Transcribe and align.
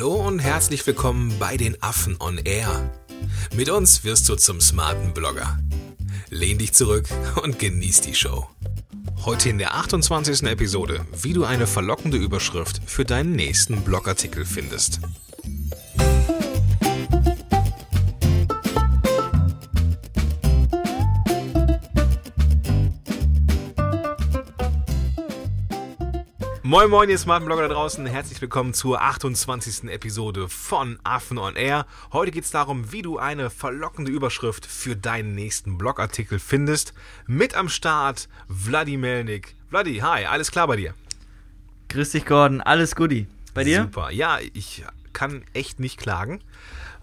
Hallo 0.00 0.14
und 0.14 0.38
herzlich 0.38 0.86
willkommen 0.86 1.38
bei 1.38 1.58
den 1.58 1.76
Affen 1.82 2.16
on 2.20 2.38
Air. 2.38 2.90
Mit 3.54 3.68
uns 3.68 4.02
wirst 4.02 4.26
du 4.30 4.34
zum 4.34 4.58
smarten 4.58 5.12
Blogger. 5.12 5.58
Lehn 6.30 6.56
dich 6.56 6.72
zurück 6.72 7.06
und 7.42 7.58
genieß 7.58 8.00
die 8.00 8.14
Show. 8.14 8.48
Heute 9.26 9.50
in 9.50 9.58
der 9.58 9.74
28. 9.74 10.44
Episode, 10.44 11.04
wie 11.20 11.34
du 11.34 11.44
eine 11.44 11.66
verlockende 11.66 12.16
Überschrift 12.16 12.80
für 12.86 13.04
deinen 13.04 13.36
nächsten 13.36 13.82
Blogartikel 13.82 14.46
findest. 14.46 15.00
Moin 26.70 26.88
Moin, 26.88 27.10
ihr 27.10 27.18
smarten 27.18 27.46
Blogger 27.46 27.66
da 27.66 27.74
draußen. 27.74 28.06
Herzlich 28.06 28.40
willkommen 28.40 28.74
zur 28.74 29.02
28. 29.02 29.90
Episode 29.90 30.48
von 30.48 31.00
Affen 31.02 31.36
on 31.36 31.56
Air. 31.56 31.84
Heute 32.12 32.30
geht 32.30 32.44
es 32.44 32.52
darum, 32.52 32.92
wie 32.92 33.02
du 33.02 33.18
eine 33.18 33.50
verlockende 33.50 34.12
Überschrift 34.12 34.66
für 34.66 34.94
deinen 34.94 35.34
nächsten 35.34 35.78
Blogartikel 35.78 36.38
findest. 36.38 36.94
Mit 37.26 37.56
am 37.56 37.68
Start 37.68 38.28
Vladi 38.48 38.96
Melnik. 38.96 39.56
Vladi, 39.68 39.98
hi, 39.98 40.26
alles 40.26 40.52
klar 40.52 40.68
bei 40.68 40.76
dir? 40.76 40.94
Grüß 41.88 42.10
dich, 42.10 42.24
Gordon. 42.24 42.60
Alles 42.60 42.94
Guti. 42.94 43.26
Bei 43.52 43.64
dir? 43.64 43.82
Super. 43.82 44.12
Ja, 44.12 44.38
ich 44.52 44.84
kann 45.12 45.42
echt 45.54 45.80
nicht 45.80 45.98
klagen. 45.98 46.40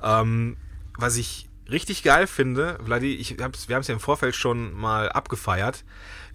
Ähm, 0.02 0.56
was 0.98 1.18
ich 1.18 1.50
richtig 1.70 2.04
geil 2.04 2.28
finde, 2.28 2.80
Vladi, 2.86 3.16
ich 3.16 3.36
hab's, 3.42 3.68
wir 3.68 3.76
haben 3.76 3.82
es 3.82 3.90
ja 3.90 3.94
im 3.94 4.00
Vorfeld 4.00 4.34
schon 4.34 4.74
mal 4.74 5.10
abgefeiert. 5.10 5.84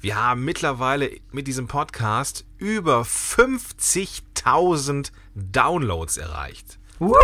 Wir 0.02 0.16
haben 0.16 0.44
mittlerweile 0.44 1.10
mit 1.30 1.46
diesem 1.46 1.68
Podcast 1.68 2.44
über 2.58 3.02
50.000 3.02 5.12
Downloads 5.36 6.16
erreicht. 6.16 6.80
Woo! 6.98 7.14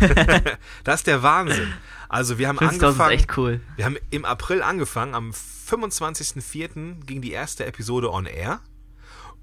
das 0.84 1.00
ist 1.00 1.08
der 1.08 1.22
Wahnsinn. 1.22 1.74
Also 2.08 2.38
wir 2.38 2.48
haben 2.48 2.58
angefangen. 2.58 3.12
ist 3.12 3.20
echt 3.20 3.36
cool. 3.36 3.60
Wir 3.76 3.84
haben 3.84 3.98
im 4.08 4.24
April 4.24 4.62
angefangen. 4.62 5.14
Am 5.14 5.32
25.04. 5.32 7.04
ging 7.04 7.20
die 7.20 7.32
erste 7.32 7.66
Episode 7.66 8.10
on 8.10 8.24
air. 8.24 8.60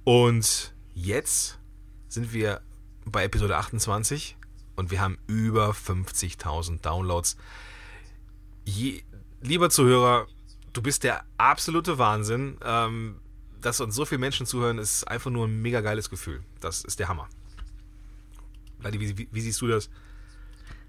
Und 0.04 0.74
jetzt 0.96 1.60
sind 2.08 2.34
wir 2.34 2.62
bei 3.06 3.26
Episode 3.26 3.56
28 3.56 4.36
und 4.76 4.90
wir 4.90 5.00
haben 5.00 5.20
über 5.28 5.74
50.000 5.74 6.82
Downloads. 6.82 7.38
Je, 8.66 9.04
lieber 9.42 9.70
Zuhörer, 9.70 10.26
du 10.74 10.82
bist 10.82 11.04
der 11.04 11.24
absolute 11.38 11.98
Wahnsinn. 11.98 12.58
Ähm, 12.64 13.16
dass 13.64 13.80
uns 13.80 13.96
so 13.96 14.06
viele 14.06 14.20
Menschen 14.20 14.46
zuhören, 14.46 14.78
ist 14.78 15.08
einfach 15.08 15.32
nur 15.32 15.48
ein 15.48 15.62
mega 15.62 15.82
geiles 15.82 16.10
Gefühl. 16.10 16.42
Das 16.60 16.84
ist 16.84 17.00
der 17.00 17.08
Hammer. 17.08 17.28
Ladi, 18.84 19.00
wie, 19.00 19.18
wie, 19.18 19.28
wie 19.32 19.42
siehst 19.42 19.62
du 19.62 19.68
das? 19.68 19.90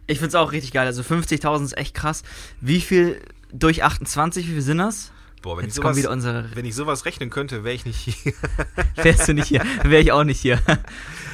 Ich 0.07 0.19
finde 0.19 0.29
es 0.29 0.35
auch 0.35 0.53
richtig 0.53 0.73
geil. 0.73 0.87
Also 0.87 1.03
50.000 1.03 1.65
ist 1.65 1.77
echt 1.79 1.95
krass. 1.95 2.25
Wie 2.61 2.81
viel 2.81 3.23
durch 3.53 3.85
28, 3.85 4.49
wie 4.49 4.53
viel 4.53 4.63
sind 4.63 4.79
das? 4.79 5.13
Boah, 5.41 5.59
wenn, 5.59 5.67
ich 5.67 5.75
sowas, 5.75 5.97
wenn 5.97 6.65
ich 6.65 6.75
sowas 6.75 7.05
rechnen 7.05 7.31
könnte, 7.31 7.65
wäre 7.65 7.75
ich 7.75 7.85
nicht 7.85 7.99
hier. 7.99 8.33
Wärst 8.97 9.29
du 9.29 9.35
nicht 9.35 9.47
hier, 9.47 9.63
wäre 9.83 10.03
ich 10.03 10.11
auch 10.11 10.25
nicht 10.25 10.41
hier. 10.41 10.61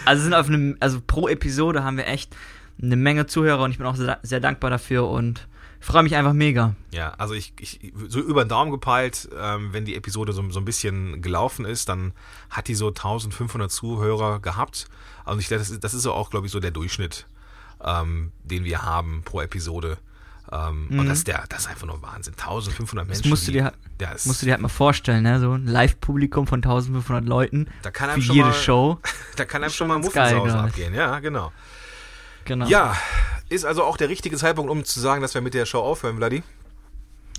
Also 0.05 0.25
sind 0.25 0.35
auf 0.35 0.49
einem, 0.49 0.77
also 0.81 1.01
pro 1.01 1.29
Episode 1.29 1.85
haben 1.85 1.97
wir 1.97 2.09
echt 2.09 2.35
eine 2.83 2.97
Menge 2.97 3.27
Zuhörer 3.27 3.63
und 3.63 3.71
ich 3.71 3.79
bin 3.79 3.87
auch 3.87 3.95
sehr, 3.95 4.19
sehr 4.23 4.41
dankbar 4.41 4.71
dafür 4.71 5.09
und 5.09 5.47
freue 5.81 6.03
mich 6.03 6.15
einfach 6.15 6.33
mega. 6.33 6.75
Ja, 6.93 7.15
also 7.19 7.35
ich, 7.35 7.53
ich 7.59 7.93
so 8.09 8.21
über 8.21 8.45
den 8.45 8.49
Daumen 8.49 8.71
gepeilt, 8.71 9.29
ähm, 9.39 9.73
wenn 9.73 9.85
die 9.85 9.97
Episode 9.97 10.33
so, 10.33 10.49
so 10.51 10.61
ein 10.61 10.65
bisschen 10.65 11.23
gelaufen 11.23 11.65
ist, 11.65 11.89
dann 11.89 12.13
hat 12.51 12.69
die 12.69 12.75
so 12.75 12.89
1500 12.89 13.71
Zuhörer 13.71 14.41
gehabt. 14.41 14.89
Also 15.25 15.41
ich, 15.41 15.49
das, 15.49 15.71
ist, 15.71 15.83
das 15.83 15.95
ist 15.95 16.03
so 16.03 16.13
auch, 16.13 16.31
glaube 16.31 16.47
ich, 16.47 16.53
so 16.53 16.61
der 16.61 16.71
Durchschnitt, 16.71 17.27
ähm, 17.85 18.33
den 18.45 18.65
wir 18.65 18.83
haben 18.83 19.23
pro 19.25 19.41
Episode. 19.41 19.99
Ähm, 20.53 20.89
mhm. 20.89 21.01
Und 21.01 21.07
das 21.09 21.19
ist, 21.19 21.29
der, 21.29 21.45
das 21.49 21.61
ist 21.61 21.69
einfach 21.69 21.87
nur 21.87 22.03
Wahnsinn. 22.03 22.35
1500 22.35 23.07
Menschen. 23.07 23.23
Das 23.23 23.31
musst 23.31 23.49
du 23.49 23.53
dir, 23.53 23.73
die, 24.01 24.05
ja, 24.05 24.11
musst 24.25 24.43
du 24.43 24.47
dir 24.47 24.53
halt 24.53 24.63
mal 24.63 24.69
vorstellen, 24.69 25.23
ne? 25.23 25.39
so 25.39 25.53
ein 25.53 25.67
Live-Publikum 25.67 26.47
von 26.47 26.59
1500 26.59 27.25
Leuten. 27.25 27.69
Da 27.83 27.91
kann 27.91 28.11
einem 28.11 28.21
für 28.21 28.27
schon 28.27 28.37
jede 28.37 28.49
mal, 28.49 28.55
Show. 28.55 28.99
Da 29.37 29.45
kann 29.45 29.63
einem 29.63 29.73
schon 29.73 29.89
mal 29.89 29.99
Muffensausen 29.99 30.59
abgehen. 30.59 30.93
Ja, 30.93 31.21
genau. 31.21 31.53
Genau. 32.45 32.67
Ja, 32.67 32.97
ist 33.51 33.65
also 33.65 33.85
auch 33.85 33.97
der 33.97 34.09
richtige 34.09 34.37
Zeitpunkt, 34.37 34.71
um 34.71 34.85
zu 34.85 35.01
sagen, 35.01 35.23
dass 35.23 35.35
wir 35.35 35.41
mit 35.41 35.55
der 35.55 35.67
Show 35.67 35.81
aufhören, 35.81 36.17
Vladi? 36.17 36.43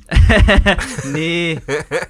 nee, 1.05 1.59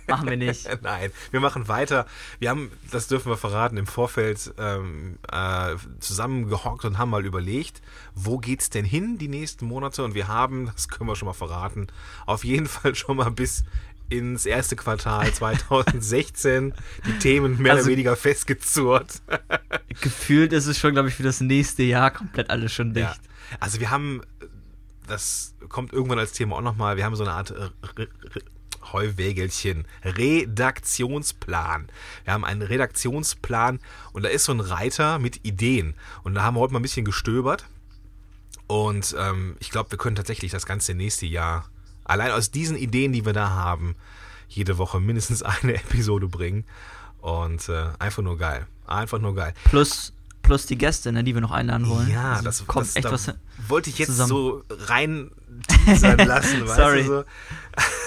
machen 0.08 0.30
wir 0.30 0.38
nicht. 0.38 0.68
Nein, 0.82 1.12
wir 1.32 1.40
machen 1.40 1.68
weiter. 1.68 2.06
Wir 2.40 2.50
haben, 2.50 2.72
das 2.92 3.08
dürfen 3.08 3.30
wir 3.30 3.38
verraten, 3.38 3.78
im 3.78 3.86
Vorfeld 3.86 4.54
ähm, 4.58 5.18
äh, 5.32 5.76
zusammengehockt 6.00 6.86
und 6.86 6.98
haben 6.98 7.10
mal 7.10 7.26
überlegt, 7.26 7.82
wo 8.16 8.38
geht's 8.38 8.70
denn 8.70 8.86
hin 8.86 9.18
die 9.18 9.28
nächsten 9.28 9.66
Monate? 9.66 10.04
Und 10.04 10.16
wir 10.16 10.28
haben, 10.28 10.72
das 10.74 10.90
können 10.90 11.10
wir 11.10 11.16
schon 11.16 11.28
mal 11.28 11.34
verraten, 11.34 11.88
auf 12.26 12.44
jeden 12.44 12.68
Fall 12.68 12.96
schon 12.96 13.18
mal 13.18 13.32
bis 13.32 13.64
ins 14.10 14.46
erste 14.46 14.76
Quartal 14.76 15.32
2016 15.34 16.74
die 17.06 17.20
Themen 17.20 17.62
mehr 17.62 17.74
also, 17.74 17.84
oder 17.84 17.92
weniger 17.92 18.16
festgezurrt. 18.16 19.22
gefühlt 20.02 20.54
ist 20.54 20.68
es 20.68 20.78
schon, 20.78 20.94
glaube 20.94 21.10
ich, 21.10 21.16
für 21.16 21.24
das 21.24 21.42
nächste 21.42 21.84
Jahr 21.84 22.12
komplett 22.12 22.50
alles 22.50 22.74
schon 22.74 22.94
dicht. 22.94 23.06
Ja. 23.06 23.31
Also 23.60 23.80
wir 23.80 23.92
haben, 23.92 24.22
das 25.08 25.54
kommt 25.70 25.94
irgendwann 25.94 26.20
als 26.20 26.34
Thema 26.34 26.56
auch 26.56 26.62
nochmal, 26.62 26.98
wir 26.98 27.06
haben 27.06 27.16
so 27.16 27.24
eine 27.24 27.34
Art 27.34 27.54
Heuwägelchen, 28.92 29.86
Redaktionsplan. 30.04 31.88
Wir 32.24 32.34
haben 32.34 32.46
einen 32.46 32.62
Redaktionsplan 32.62 33.80
und 34.14 34.24
da 34.24 34.30
ist 34.30 34.46
so 34.46 34.52
ein 34.52 34.60
Reiter 34.60 35.20
mit 35.20 35.46
Ideen. 35.46 35.96
Und 36.24 36.36
da 36.36 36.44
haben 36.44 36.56
wir 36.56 36.62
heute 36.62 36.74
mal 36.74 36.80
ein 36.80 36.84
bisschen 36.84 37.06
gestöbert. 37.06 37.66
Und 38.68 39.16
ähm, 39.20 39.56
ich 39.60 39.70
glaube, 39.70 39.92
wir 39.92 39.98
können 39.98 40.16
tatsächlich 40.16 40.52
das 40.52 40.66
ganze 40.66 40.94
nächste 40.94 41.26
Jahr, 41.26 41.70
allein 42.04 42.32
aus 42.32 42.52
diesen 42.52 42.78
Ideen, 42.78 43.12
die 43.12 43.26
wir 43.26 43.34
da 43.34 43.50
haben, 43.50 43.96
jede 44.48 44.78
Woche 44.78 45.00
mindestens 45.00 45.44
eine 45.44 45.76
Episode 45.76 46.28
bringen. 46.28 46.66
Und 47.20 47.70
äh, 47.70 47.90
einfach 48.00 48.24
nur 48.24 48.38
geil. 48.38 48.66
Einfach 48.88 49.20
nur 49.20 49.36
geil. 49.36 49.54
Plus 49.66 50.14
plus 50.52 50.66
die 50.66 50.78
Gäste, 50.78 51.14
ne, 51.14 51.24
die 51.24 51.34
wir 51.34 51.40
noch 51.40 51.52
einladen 51.52 51.88
wollen. 51.88 52.10
Ja, 52.10 52.34
also 52.34 52.44
das 52.44 52.68
kommt 52.68 52.88
das, 52.88 52.98
echt 52.98 53.06
da 53.06 53.12
was 53.14 53.34
wollte 53.70 53.90
ich 53.90 53.98
jetzt 54.00 54.10
zusammen. 54.10 54.28
so 54.28 54.64
rein 54.70 55.32
teasern 55.86 56.18
lassen, 56.28 56.68
weißt 56.68 56.76
Sorry. 56.76 57.04
du 57.04 57.08
so. 57.08 57.24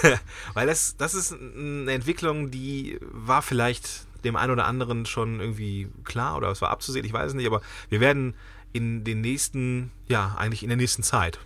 Weil 0.53 0.67
das, 0.67 0.95
das 0.95 1.15
ist 1.15 1.33
eine 1.33 1.91
Entwicklung, 1.91 2.51
die 2.51 2.99
war 3.01 3.41
vielleicht 3.41 4.05
dem 4.23 4.35
einen 4.35 4.51
oder 4.51 4.67
anderen 4.67 5.07
schon 5.07 5.39
irgendwie 5.39 5.87
klar 6.03 6.37
oder 6.37 6.51
es 6.51 6.61
war 6.61 6.69
abzusehen, 6.69 7.03
ich 7.03 7.13
weiß 7.13 7.29
es 7.29 7.33
nicht, 7.33 7.47
aber 7.47 7.61
wir 7.89 7.99
werden 7.99 8.35
in 8.73 9.03
den 9.03 9.21
nächsten, 9.21 9.89
ja, 10.07 10.35
eigentlich 10.37 10.61
in 10.61 10.69
der 10.69 10.77
nächsten 10.77 11.01
Zeit 11.01 11.39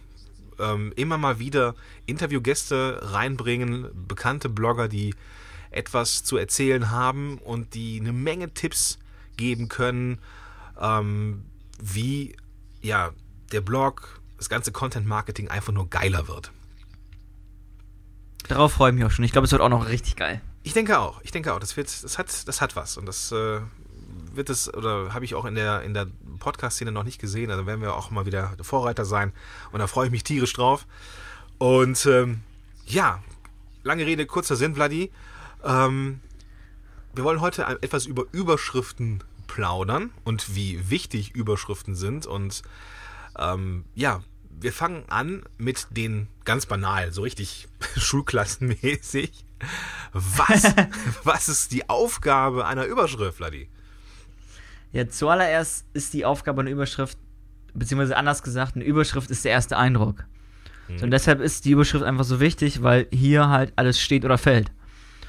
ähm, 0.60 0.92
immer 0.98 1.18
mal 1.18 1.40
wieder 1.40 1.76
Interviewgäste 2.08 3.00
reinbringen, 3.04 3.88
bekannte 4.06 4.50
Blogger, 4.50 4.90
die 4.90 5.16
etwas 5.72 6.26
zu 6.26 6.36
erzählen 6.36 6.92
haben 6.92 7.38
und 7.38 7.74
die 7.74 8.02
eine 8.02 8.12
Menge 8.12 8.54
Tipps 8.54 9.00
geben 9.38 9.70
können, 9.70 10.20
ähm, 10.80 11.46
wie 11.82 12.36
ja 12.82 13.12
der 13.52 13.62
Blog, 13.62 14.22
das 14.38 14.50
ganze 14.50 14.72
Content 14.72 15.06
Marketing 15.06 15.50
einfach 15.50 15.74
nur 15.74 15.90
geiler 15.90 16.28
wird. 16.28 16.52
Darauf 18.48 18.74
freue 18.74 18.92
ich 18.92 18.96
mich 18.96 19.06
auch 19.06 19.12
schon. 19.12 19.26
Ich 19.26 19.32
glaube, 19.32 19.46
es 19.46 19.52
wird 19.52 19.62
auch 19.62 19.70
noch 19.70 19.88
richtig 19.88 20.16
geil. 20.16 20.42
Ich 20.64 20.74
denke 20.74 21.00
auch. 21.00 21.22
Ich 21.24 21.32
denke 21.32 21.54
auch. 21.54 21.60
Das 21.60 21.78
wird, 21.78 21.88
das 21.88 22.18
hat, 22.18 22.48
das 22.48 22.62
hat 22.62 22.76
was 22.76 22.98
und 22.98 23.06
das 23.06 23.32
äh, 23.32 23.60
wird 24.34 24.50
es 24.50 24.74
oder 24.74 25.14
habe 25.14 25.26
ich 25.26 25.36
auch 25.36 25.46
in 25.46 25.56
der 25.56 25.82
in 25.84 25.94
der 25.94 26.08
Podcast-Szene 26.40 26.92
noch 26.92 27.04
nicht 27.04 27.20
gesehen. 27.20 27.52
Also 27.52 27.66
werden 27.66 27.82
wir 27.82 27.96
auch 27.96 28.12
mal 28.12 28.26
wieder 28.26 28.56
Vorreiter 28.62 29.06
sein 29.06 29.34
und 29.72 29.80
da 29.80 29.88
freue 29.88 30.08
ich 30.08 30.12
mich 30.12 30.24
tierisch 30.24 30.54
drauf. 30.54 30.86
Und 31.58 32.06
ähm, 32.06 32.42
ja, 32.86 33.22
lange 33.84 34.06
Rede 34.06 34.26
kurzer 34.26 34.56
Sinn, 34.56 34.76
Vladi. 34.76 35.12
Ähm, 35.64 36.22
wir 37.14 37.24
wollen 37.24 37.42
heute 37.42 37.64
etwas 37.82 38.06
über 38.06 38.24
Überschriften 38.32 39.24
plaudern 39.50 40.12
und 40.24 40.56
wie 40.56 40.90
wichtig 40.90 41.36
Überschriften 41.36 41.96
sind. 41.96 42.26
Und 42.26 42.62
ähm, 43.38 43.84
ja, 43.96 44.22
wir 44.50 44.72
fangen 44.72 45.04
an 45.10 45.44
mit 45.58 45.88
den 45.92 46.28
ganz 46.46 46.66
banal, 46.66 47.12
so 47.12 47.24
richtig 47.24 47.68
schulklassenmäßig. 47.98 49.44
Was, 50.14 50.74
was 51.24 51.50
ist 51.50 51.74
die 51.74 51.90
Aufgabe 51.90 52.66
einer 52.66 52.86
Überschrift, 52.86 53.40
Ladi? 53.40 53.68
Ja, 54.92 55.10
zuallererst 55.10 55.86
ist 55.94 56.14
die 56.14 56.26
Aufgabe 56.26 56.62
einer 56.62 56.72
Überschrift, 56.72 57.18
beziehungsweise 57.74 58.16
anders 58.16 58.42
gesagt, 58.44 58.76
eine 58.76 58.86
Überschrift 58.86 59.30
ist 59.30 59.46
der 59.46 59.52
erste 59.52 59.78
Eindruck. 59.78 60.26
Mhm. 60.88 60.98
So, 60.98 61.06
und 61.06 61.12
deshalb 61.12 61.42
ist 61.42 61.66
die 61.66 61.72
Überschrift 61.72 62.04
einfach 62.04 62.24
so 62.24 62.40
wichtig, 62.40 62.82
weil 62.84 63.08
hier 63.12 63.50
halt 63.50 63.74
alles 63.76 64.00
steht 64.00 64.26
oder 64.26 64.38
fällt. 64.38 64.72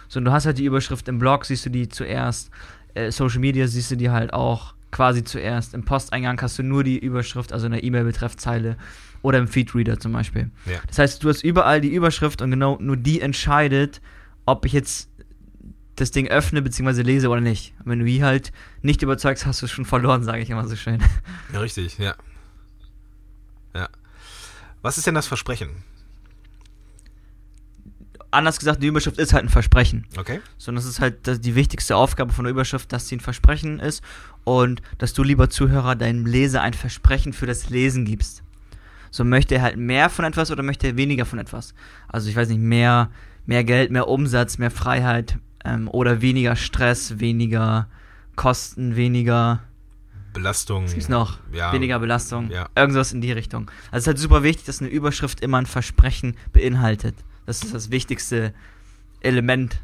So, 0.08 0.19
und 0.19 0.25
du 0.25 0.32
hast 0.32 0.46
halt 0.46 0.58
die 0.58 0.64
Überschrift 0.64 1.08
im 1.08 1.19
Blog, 1.19 1.44
siehst 1.44 1.66
du 1.66 1.70
die 1.70 1.88
zuerst 1.88 2.50
äh, 2.94 3.10
Social 3.10 3.40
Media 3.40 3.66
siehst 3.66 3.90
du 3.90 3.96
die 3.96 4.10
halt 4.10 4.32
auch 4.32 4.75
quasi 4.90 5.25
zuerst. 5.25 5.75
Im 5.75 5.84
Posteingang 5.84 6.40
hast 6.40 6.58
du 6.58 6.62
nur 6.62 6.84
die 6.84 6.98
Überschrift, 6.98 7.52
also 7.52 7.66
in 7.66 7.72
der 7.72 7.84
E-Mail-Betreffzeile 7.84 8.76
oder 9.22 9.38
im 9.38 9.48
Feedreader 9.48 9.98
zum 9.98 10.12
Beispiel. 10.12 10.50
Ja. 10.66 10.78
Das 10.87 10.98
heißt, 10.98 11.22
du 11.22 11.28
hast 11.28 11.42
überall 11.42 11.81
die 11.81 11.92
Überschrift 11.92 12.42
und 12.42 12.50
genau 12.50 12.78
nur 12.81 12.96
die 12.96 13.20
entscheidet, 13.20 14.00
ob 14.46 14.64
ich 14.64 14.72
jetzt 14.72 15.08
das 15.96 16.10
Ding 16.10 16.28
öffne 16.28 16.62
bzw. 16.62 17.02
lese 17.02 17.28
oder 17.28 17.40
nicht. 17.40 17.75
wenn 17.84 17.98
du 17.98 18.04
die 18.04 18.25
halt 18.25 18.52
nicht 18.82 19.02
überzeugst, 19.02 19.44
hast 19.46 19.60
du 19.60 19.66
es 19.66 19.72
schon 19.72 19.84
verloren, 19.84 20.22
sage 20.25 20.40
ich 20.40 20.50
immer 20.50 20.66
so 20.66 20.76
schön. 20.76 21.02
Ja, 21.52 21.60
richtig, 21.60 21.98
ja. 21.98 22.14
Ja. 23.75 23.88
Was 24.82 24.98
ist 24.98 25.06
denn 25.06 25.14
das 25.14 25.26
Versprechen? 25.26 25.70
Anders 28.32 28.59
gesagt, 28.59 28.82
die 28.82 28.87
Überschrift 28.87 29.19
ist 29.19 29.32
halt 29.32 29.44
ein 29.44 29.49
Versprechen. 29.49 30.06
Okay. 30.17 30.41
Sondern 30.56 30.85
das 30.85 30.91
ist 30.91 31.00
halt 31.00 31.44
die 31.44 31.55
wichtigste 31.55 31.97
Aufgabe 31.97 32.32
von 32.32 32.44
der 32.44 32.53
Überschrift, 32.53 32.93
dass 32.93 33.09
sie 33.09 33.17
ein 33.17 33.21
Versprechen 33.21 33.81
ist 33.81 34.05
und 34.44 34.82
dass 34.99 35.15
du, 35.15 35.23
lieber 35.23 35.50
Zuhörer, 35.50 35.97
deinem 35.97 36.27
Leser 36.27 36.62
ein 36.62 36.75
Versprechen 36.75 37.32
für 37.32 37.47
das 37.47 37.71
Lesen 37.71 38.05
gibst. 38.05 38.43
So 39.11 39.25
möchte 39.25 39.56
er 39.56 39.62
halt 39.62 39.77
mehr 39.77 40.09
von 40.11 40.25
etwas 40.25 40.50
oder 40.53 40.62
möchte 40.62 40.87
er 40.87 40.97
weniger 40.97 41.27
von 41.27 41.41
etwas. 41.41 41.75
Also 42.06 42.31
ich 42.31 42.37
weiß 42.37 42.49
nicht, 42.49 42.61
mehr, 42.61 43.11
mehr 43.47 43.65
Geld, 43.65 43.91
mehr 43.91 44.06
Umsatz, 44.06 44.59
mehr 44.59 44.71
Freiheit 44.71 45.38
ähm, 45.65 45.88
oder 45.88 46.23
weniger 46.23 46.55
Stress, 46.55 47.19
weniger 47.19 47.88
Kosten, 48.37 48.94
weniger 48.94 49.61
Belastung. 50.33 50.85
Was 50.85 50.93
gibt's 50.93 51.09
noch? 51.09 51.38
Ja. 51.53 51.73
Weniger 51.73 51.99
Belastung. 51.99 52.50
Ja. 52.50 52.69
Irgendwas 52.76 53.12
in 53.12 53.21
die 53.21 53.33
Richtung. 53.33 53.71
Also 53.91 53.97
es 53.97 54.03
ist 54.03 54.06
halt 54.06 54.19
super 54.19 54.43
wichtig, 54.44 54.67
dass 54.67 54.81
eine 54.81 54.88
Überschrift 54.88 55.41
immer 55.41 55.59
ein 55.59 55.67
Versprechen 55.67 56.37
beinhaltet. 56.53 57.17
Das 57.46 57.62
ist 57.62 57.75
das 57.75 57.90
wichtigste 57.90 58.54
Element 59.20 59.81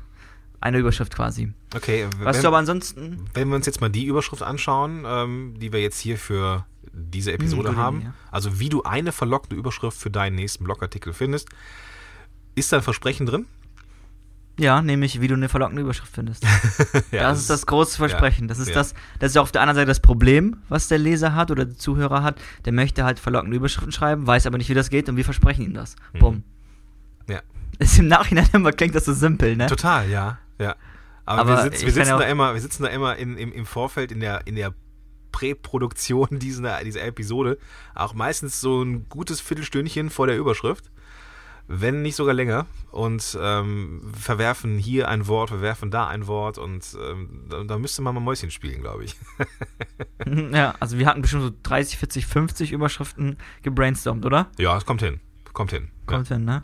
einer 0.61 0.79
Überschrift 0.79 1.15
quasi. 1.15 1.53
Okay. 1.75 2.07
Was 2.21 2.37
wenn, 2.37 2.43
du 2.43 2.49
aber 2.49 2.59
ansonsten. 2.59 3.27
Wenn 3.35 3.49
wir 3.49 3.57
uns 3.57 3.67
jetzt 3.67 3.81
mal 3.81 3.91
die 3.91 4.05
Überschrift 4.05 4.43
anschauen, 4.43 5.05
ähm, 5.07 5.55
die 5.59 5.73
wir 5.73 5.81
jetzt 5.81 6.01
hier 6.01 6.19
für 6.19 6.67
diese 6.93 7.33
Episode 7.33 7.71
hm, 7.71 7.77
haben, 7.77 8.01
ja. 8.03 8.15
also 8.31 8.59
wie 8.59 8.69
du 8.69 8.83
eine 8.83 9.13
verlockende 9.13 9.57
Überschrift 9.57 9.99
für 9.99 10.11
deinen 10.11 10.35
nächsten 10.35 10.65
Blogartikel 10.65 11.13
findest, 11.13 11.49
ist 12.55 12.73
da 12.73 12.79
ein 12.79 12.83
Versprechen 12.83 13.27
drin? 13.27 13.47
Ja, 14.59 14.81
nämlich 14.81 15.21
wie 15.21 15.29
du 15.29 15.35
eine 15.35 15.51
verlockende 15.51 15.83
Überschrift 15.83 16.15
findest. 16.15 16.43
ja, 17.13 17.29
das 17.29 17.41
ist 17.41 17.51
das 17.51 17.67
große 17.67 17.99
Versprechen. 17.99 18.45
Ja, 18.45 18.49
das 18.49 18.59
ist 18.59 18.69
ja. 18.69 18.75
das, 18.75 18.95
das 19.19 19.33
ist 19.33 19.37
auf 19.37 19.53
der 19.53 19.61
anderen 19.61 19.77
Seite 19.77 19.89
das 19.89 20.01
Problem, 20.01 20.57
was 20.71 20.89
der 20.89 20.97
Leser 20.97 21.35
hat 21.35 21.51
oder 21.51 21.67
der 21.67 21.77
Zuhörer 21.77 22.23
hat. 22.23 22.41
Der 22.65 22.73
möchte 22.73 23.05
halt 23.05 23.19
verlockende 23.19 23.57
Überschriften 23.57 23.93
schreiben, 23.93 24.27
weiß 24.27 24.47
aber 24.47 24.57
nicht, 24.57 24.71
wie 24.71 24.75
das 24.75 24.89
geht 24.89 25.11
und 25.11 25.17
wir 25.17 25.25
versprechen 25.25 25.63
ihm 25.63 25.75
das. 25.75 25.97
Mhm. 26.15 26.19
Bumm. 26.19 26.43
Ist 27.79 27.99
im 27.99 28.09
Nachhinein 28.09 28.49
immer 28.53 28.73
klingt 28.73 28.95
das 28.95 29.05
so 29.05 29.13
simpel, 29.13 29.57
ne? 29.57 29.67
Total, 29.67 30.09
ja, 30.09 30.39
ja. 30.59 30.77
Aber, 31.25 31.41
aber 31.41 31.51
wir, 31.57 31.63
sitz, 31.63 31.85
wir 31.85 31.93
sitzen 31.93 32.19
da 32.19 32.25
immer, 32.25 32.55
wir 32.55 32.61
sitzen 32.61 32.83
da 32.85 32.89
immer 32.89 33.17
in, 33.17 33.37
im, 33.37 33.53
im 33.53 33.67
Vorfeld 33.67 34.13
in 34.13 34.21
der, 34.21 34.47
in 34.47 34.55
der 34.55 34.73
Präproduktion 35.33 36.29
dieser, 36.39 36.83
dieser 36.85 37.05
Episode 37.05 37.59
auch 37.95 38.15
meistens 38.15 38.61
so 38.61 38.83
ein 38.83 39.09
gutes 39.09 39.41
Viertelstündchen 39.41 40.11
vor 40.11 40.27
der 40.27 40.37
Überschrift 40.37 40.91
wenn 41.69 42.03
nicht 42.03 42.17
sogar 42.17 42.35
länger, 42.35 42.67
und 42.93 43.37
ähm, 43.41 44.13
verwerfen 44.19 44.79
hier 44.79 45.09
ein 45.09 45.27
Wort, 45.27 45.51
verwerfen 45.51 45.91
da 45.91 46.07
ein 46.07 46.27
Wort 46.27 46.57
und 46.57 46.97
ähm, 46.99 47.45
da, 47.51 47.63
da, 47.65 47.79
müsste 47.79 48.01
man 48.01 48.15
mal 48.15 48.21
Mäuschen 48.21 48.51
spielen, 48.51 48.81
glaube 48.81 49.05
ich. 49.05 49.17
ja, 50.53 50.75
also 50.81 50.99
wir 50.99 51.07
hatten 51.07 51.21
bestimmt 51.21 51.43
so 51.43 51.51
30, 51.63 51.99
40, 51.99 52.27
50 52.27 52.73
Überschriften 52.73 53.37
gebrainstormt, 53.63 54.25
oder? 54.25 54.51
Ja, 54.59 54.77
es 54.77 54.87
kommt 54.87 55.03
hin. 55.03 55.21
Kommt 55.53 55.73
hin. 55.73 55.89
Kommt 56.07 56.31
ja. 56.31 56.37
hin, 56.37 56.45
ne? 56.45 56.63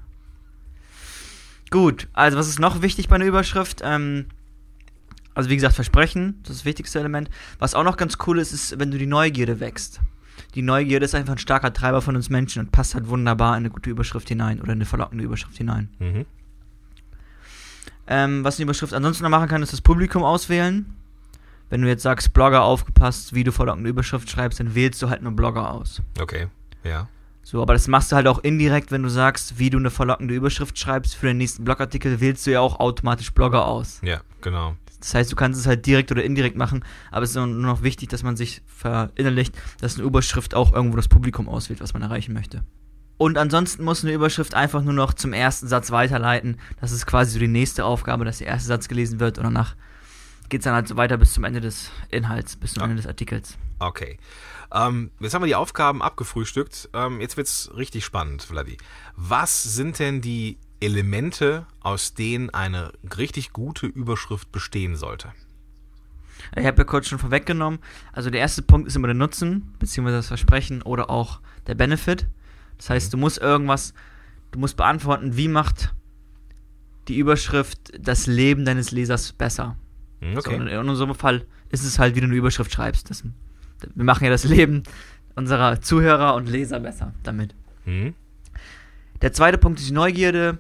Gut, 1.73 2.07
also 2.13 2.39
was 2.39 2.49
ist 2.49 2.61
noch 2.61 2.83
wichtig 2.83 3.09
bei 3.09 3.17
einer 3.17 3.25
Überschrift? 3.25 3.81
Ähm, 3.83 4.27
also 5.35 5.51
wie 5.51 5.57
gesagt, 5.57 5.75
Versprechen, 5.75 6.39
das 6.43 6.51
ist 6.51 6.61
das 6.61 6.65
wichtigste 6.65 7.01
Element. 7.01 7.31
Was 7.59 7.75
auch 7.75 7.83
noch 7.83 7.97
ganz 7.97 8.19
cool 8.27 8.39
ist, 8.39 8.53
ist, 8.53 8.79
wenn 8.79 8.93
du 8.93 8.99
die 8.99 9.07
Neugierde 9.07 9.59
wächst 9.59 10.01
die 10.55 10.63
Neugierde 10.63 11.05
ist 11.05 11.15
einfach 11.15 11.33
ein 11.33 11.39
starker 11.39 11.73
Treiber 11.73 12.03
von 12.03 12.17
uns 12.17 12.29
Menschen 12.29 12.61
und 12.61 12.73
passt 12.73 12.95
halt 12.95 13.09
wunderbar 13.09 13.57
in 13.57 13.63
eine 13.63 13.71
gute 13.71 13.91
Überschrift 13.91 14.29
hinein 14.29 14.61
oder 14.61 14.73
eine 14.73 14.85
verlockende 14.85 15.25
Überschrift 15.25 15.57
hinein. 15.57 15.89
Mhm. 15.99 16.27
Ähm, 18.07 18.45
was 18.45 18.57
eine 18.57 18.65
Überschrift 18.65 18.93
ansonsten 18.93 19.25
noch 19.25 19.31
machen 19.31 19.49
kann, 19.49 19.63
ist 19.63 19.73
das 19.73 19.81
Publikum 19.81 20.23
auswählen. 20.25 20.95
Wenn 21.71 21.81
du 21.81 21.89
jetzt 21.89 22.03
sagst, 22.03 22.35
Blogger 22.35 22.63
aufgepasst, 22.63 23.35
wie 23.35 23.45
du 23.45 23.53
verlockende 23.53 23.89
Überschrift 23.89 24.29
schreibst, 24.29 24.61
dann 24.61 24.75
wählst 24.75 25.01
du 25.01 25.09
halt 25.09 25.23
nur 25.23 25.33
Blogger 25.33 25.71
aus. 25.71 26.03
Okay, 26.21 26.49
ja. 26.85 27.09
So, 27.43 27.61
aber 27.61 27.73
das 27.73 27.89
machst 27.89 28.13
du 28.13 28.17
halt 28.17 28.29
auch 28.29 28.39
indirekt, 28.39 28.93
wenn 28.93 29.03
du 29.03 29.09
sagst, 29.09 29.59
wie 29.59 29.69
du 29.69 29.79
eine 29.79 29.91
verlockende 29.91 30.35
Überschrift 30.35 30.79
schreibst 30.79 31.17
für 31.17 31.27
den 31.27 31.39
nächsten 31.39 31.65
Blogartikel, 31.65 32.21
wählst 32.21 32.47
du 32.47 32.53
ja 32.53 32.61
auch 32.61 32.79
automatisch 32.79 33.33
Blogger 33.33 33.67
aus. 33.67 34.01
Ja, 34.03 34.21
genau. 34.41 34.77
Das 35.01 35.15
heißt, 35.15 35.33
du 35.33 35.37
kannst 35.37 35.59
es 35.59 35.67
halt 35.67 35.85
direkt 35.85 36.13
oder 36.13 36.23
indirekt 36.23 36.57
machen, 36.57 36.85
aber 37.11 37.25
es 37.25 37.31
ist 37.31 37.37
nur 37.37 37.47
noch 37.49 37.83
wichtig, 37.83 38.09
dass 38.09 38.23
man 38.23 38.37
sich 38.37 38.63
verinnerlicht, 38.67 39.55
dass 39.81 39.97
eine 39.97 40.05
Überschrift 40.05 40.55
auch 40.55 40.73
irgendwo 40.73 40.97
das 40.97 41.09
Publikum 41.09 41.49
auswählt, 41.49 41.81
was 41.81 41.93
man 41.93 42.03
erreichen 42.03 42.33
möchte. 42.33 42.63
Und 43.19 43.37
ansonsten 43.37 43.85
muss 43.85 44.05
eine 44.05 44.13
Überschrift 44.13 44.55
einfach 44.55 44.83
nur 44.83 44.95
noch 44.95 45.13
zum 45.13 45.33
ersten 45.33 45.67
Satz 45.67 45.91
weiterleiten. 45.91 46.59
Das 46.81 46.93
ist 46.93 47.07
quasi 47.07 47.33
so 47.33 47.39
die 47.41 47.49
nächste 47.49 47.85
Aufgabe, 47.85 48.25
dass 48.25 48.39
der 48.39 48.47
erste 48.47 48.69
Satz 48.69 48.89
gelesen 48.89 49.19
wird 49.19 49.39
und 49.39 49.45
danach 49.45 49.75
geht 50.53 50.61
es 50.61 50.65
dann 50.65 50.75
halt 50.75 50.87
so 50.87 50.99
weiter 50.99 51.17
bis 51.17 51.33
zum 51.33 51.45
Ende 51.45 51.63
des 51.63 51.91
Inhalts, 52.11 52.57
bis 52.57 52.75
zum 52.75 52.83
Ende 52.83 52.97
des 52.97 53.07
Artikels. 53.07 53.57
Okay. 53.79 54.19
Ähm, 54.71 55.11
jetzt 55.19 55.33
haben 55.33 55.41
wir 55.41 55.47
die 55.47 55.55
Aufgaben 55.55 56.03
abgefrühstückt. 56.03 56.91
Ähm, 56.93 57.23
jetzt 57.23 57.39
wird 57.39 57.47
es 57.47 57.75
richtig 57.75 58.05
spannend, 58.05 58.43
Vladi. 58.43 58.77
Was 59.17 59.63
sind 59.63 59.99
denn 59.99 60.21
die 60.21 60.59
Elemente, 60.79 61.67
aus 61.81 62.13
denen 62.13 62.51
eine 62.51 62.93
richtig 63.17 63.55
gute 63.55 63.87
Überschrift 63.87 64.53
bestehen 64.53 64.95
sollte? 64.95 65.33
Ich 66.55 66.67
habe 66.67 66.77
ja 66.77 66.85
kurz 66.85 67.09
schon 67.09 67.19
vorweggenommen. 67.19 67.79
Also 68.13 68.29
der 68.29 68.43
erste 68.43 68.61
Punkt 68.61 68.89
ist 68.89 68.95
immer 68.95 69.09
der 69.09 69.15
Nutzen, 69.15 69.73
beziehungsweise 69.79 70.19
das 70.19 70.29
Versprechen 70.29 70.83
oder 70.83 71.09
auch 71.09 71.41
der 71.67 71.77
Benefit. 71.77 72.29
Das 72.77 72.91
heißt, 72.91 73.07
mhm. 73.07 73.11
du 73.13 73.17
musst 73.17 73.39
irgendwas, 73.39 73.95
du 74.51 74.59
musst 74.59 74.77
beantworten, 74.77 75.35
wie 75.35 75.49
macht 75.49 75.95
die 77.09 77.17
Überschrift 77.17 77.93
das 77.99 78.27
Leben 78.27 78.67
deines 78.67 78.91
Lesers 78.91 79.33
besser. 79.33 79.79
Mhm, 80.23 80.39
okay. 80.39 80.57
So, 80.57 80.65
in 80.65 80.89
unserem 80.89 81.15
Fall 81.15 81.45
ist 81.71 81.85
es 81.85 81.99
halt, 81.99 82.15
wie 82.15 82.21
du 82.21 82.27
eine 82.27 82.37
Überschrift 82.37 82.73
schreibst. 82.73 83.11
Das, 83.11 83.25
wir 83.95 84.05
machen 84.05 84.25
ja 84.25 84.31
das 84.31 84.45
Leben 84.45 84.85
unserer 85.35 85.81
Zuhörer 85.81 86.35
und 86.35 86.49
Leser 86.49 86.81
besser 86.81 87.13
damit. 87.23 87.55
Mhm. 87.85 88.15
Der 89.21 89.33
zweite 89.33 89.59
Punkt 89.59 89.81
ist 89.81 89.89
die 89.89 89.95
Neugierde. 89.95 90.59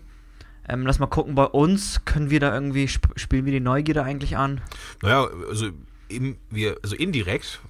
Ähm, 0.69 0.87
lass 0.87 0.99
mal 0.99 1.06
gucken, 1.06 1.35
bei 1.35 1.44
uns 1.44 2.05
können 2.05 2.31
wir 2.31 2.41
da 2.41 2.55
irgendwie, 2.55 2.85
sp 2.87 3.11
spielen 3.17 3.44
wir 3.44 3.53
die 3.53 3.61
Neugierde 3.61 4.03
eigentlich 4.05 4.37
an? 4.37 4.61
Naja, 5.03 5.29
also, 5.49 5.70
in, 6.08 6.37
wir, 6.50 6.79
also 6.82 6.94
indirekt, 6.94 7.61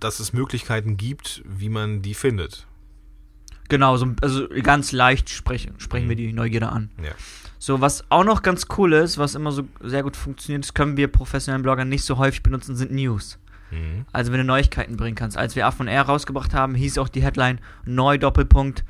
dass 0.00 0.20
es 0.20 0.32
Möglichkeiten 0.32 0.96
gibt, 0.96 1.42
wie 1.44 1.68
man 1.68 2.02
die 2.02 2.14
findet. 2.14 2.66
Genau, 3.68 3.96
so, 3.96 4.14
also 4.20 4.48
ganz 4.62 4.92
leicht 4.92 5.28
sprechen, 5.28 5.74
sprechen 5.78 6.06
mhm. 6.06 6.10
wir 6.10 6.16
die 6.16 6.32
Neugierde 6.32 6.70
an. 6.70 6.90
Ja. 7.02 7.12
So, 7.58 7.80
was 7.80 8.04
auch 8.10 8.24
noch 8.24 8.42
ganz 8.42 8.66
cool 8.76 8.92
ist, 8.92 9.18
was 9.18 9.34
immer 9.34 9.52
so 9.52 9.64
sehr 9.80 10.02
gut 10.02 10.16
funktioniert, 10.16 10.64
das 10.64 10.74
können 10.74 10.96
wir 10.96 11.08
professionellen 11.08 11.62
Blogger 11.62 11.84
nicht 11.84 12.04
so 12.04 12.18
häufig 12.18 12.42
benutzen, 12.42 12.76
sind 12.76 12.92
News. 12.92 13.38
Mhm. 13.70 14.04
Also 14.12 14.32
wenn 14.32 14.38
du 14.38 14.44
Neuigkeiten 14.44 14.96
bringen 14.96 15.16
kannst. 15.16 15.36
Als 15.36 15.56
wir 15.56 15.66
A 15.66 15.70
von 15.70 15.88
R 15.88 16.02
rausgebracht 16.02 16.54
haben, 16.54 16.74
hieß 16.74 16.98
auch 16.98 17.08
die 17.08 17.22
Headline 17.22 17.60
Neu 17.84 18.18
Doppelpunkt 18.18 18.84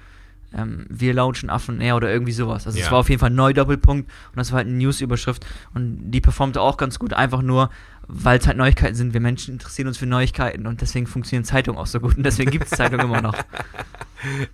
ähm, 0.57 0.87
wir 0.89 1.15
launchen 1.15 1.51
Affen 1.51 1.81
Air 1.81 1.97
oder 1.97 2.11
irgendwie 2.11 2.33
sowas. 2.33 2.67
Also 2.67 2.79
es 2.79 2.91
war 2.91 2.99
auf 2.99 3.09
jeden 3.09 3.21
Fall 3.21 3.31
ein 3.31 3.35
Neu-Doppelpunkt 3.35 4.11
und 4.11 4.37
das 4.37 4.53
war 4.53 4.59
halt 4.59 4.69
eine 4.69 4.77
News-Überschrift 4.77 5.47
und 5.75 6.11
die 6.11 6.21
performte 6.21 6.61
auch 6.61 6.77
ganz 6.77 6.99
gut, 6.99 7.13
einfach 7.13 7.43
nur, 7.43 7.71
weil 8.07 8.39
es 8.39 8.47
halt 8.47 8.57
Neuigkeiten 8.57 8.95
sind. 8.95 9.13
Wir 9.13 9.21
Menschen 9.21 9.55
interessieren 9.55 9.89
uns 9.89 9.99
für 9.99 10.07
Neuigkeiten 10.07 10.67
und 10.67 10.81
deswegen 10.81 11.07
funktionieren 11.07 11.45
Zeitungen 11.45 11.79
auch 11.79 11.87
so 11.87 12.01
gut 12.01 12.17
und 12.17 12.23
deswegen 12.23 12.51
gibt 12.51 12.65
es 12.65 12.71
Zeitungen 12.71 13.07
immer 13.07 13.23
noch. 13.23 13.37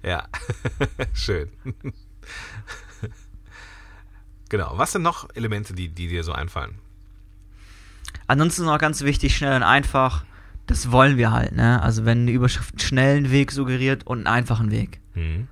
Ja, 0.02 0.26
schön. 1.14 1.48
Genau. 4.52 4.74
Was 4.76 4.92
sind 4.92 5.02
noch 5.02 5.28
Elemente, 5.34 5.72
die, 5.72 5.88
die 5.88 6.06
dir 6.06 6.22
so 6.22 6.32
einfallen? 6.32 6.76
Ansonsten 8.28 8.66
noch 8.66 8.78
ganz 8.78 9.02
wichtig, 9.02 9.36
schnell 9.36 9.56
und 9.56 9.64
einfach. 9.64 10.24
Das 10.66 10.92
wollen 10.92 11.16
wir 11.16 11.32
halt, 11.32 11.56
ne? 11.56 11.82
Also 11.82 12.04
wenn 12.04 12.20
eine 12.20 12.30
Überschrift 12.30 12.74
einen 12.74 12.78
schnellen 12.78 13.30
Weg 13.32 13.50
suggeriert 13.50 14.06
und 14.06 14.18
einen 14.18 14.26
einfachen 14.28 14.70
Weg. 14.70 15.00
Mhm. 15.14 15.48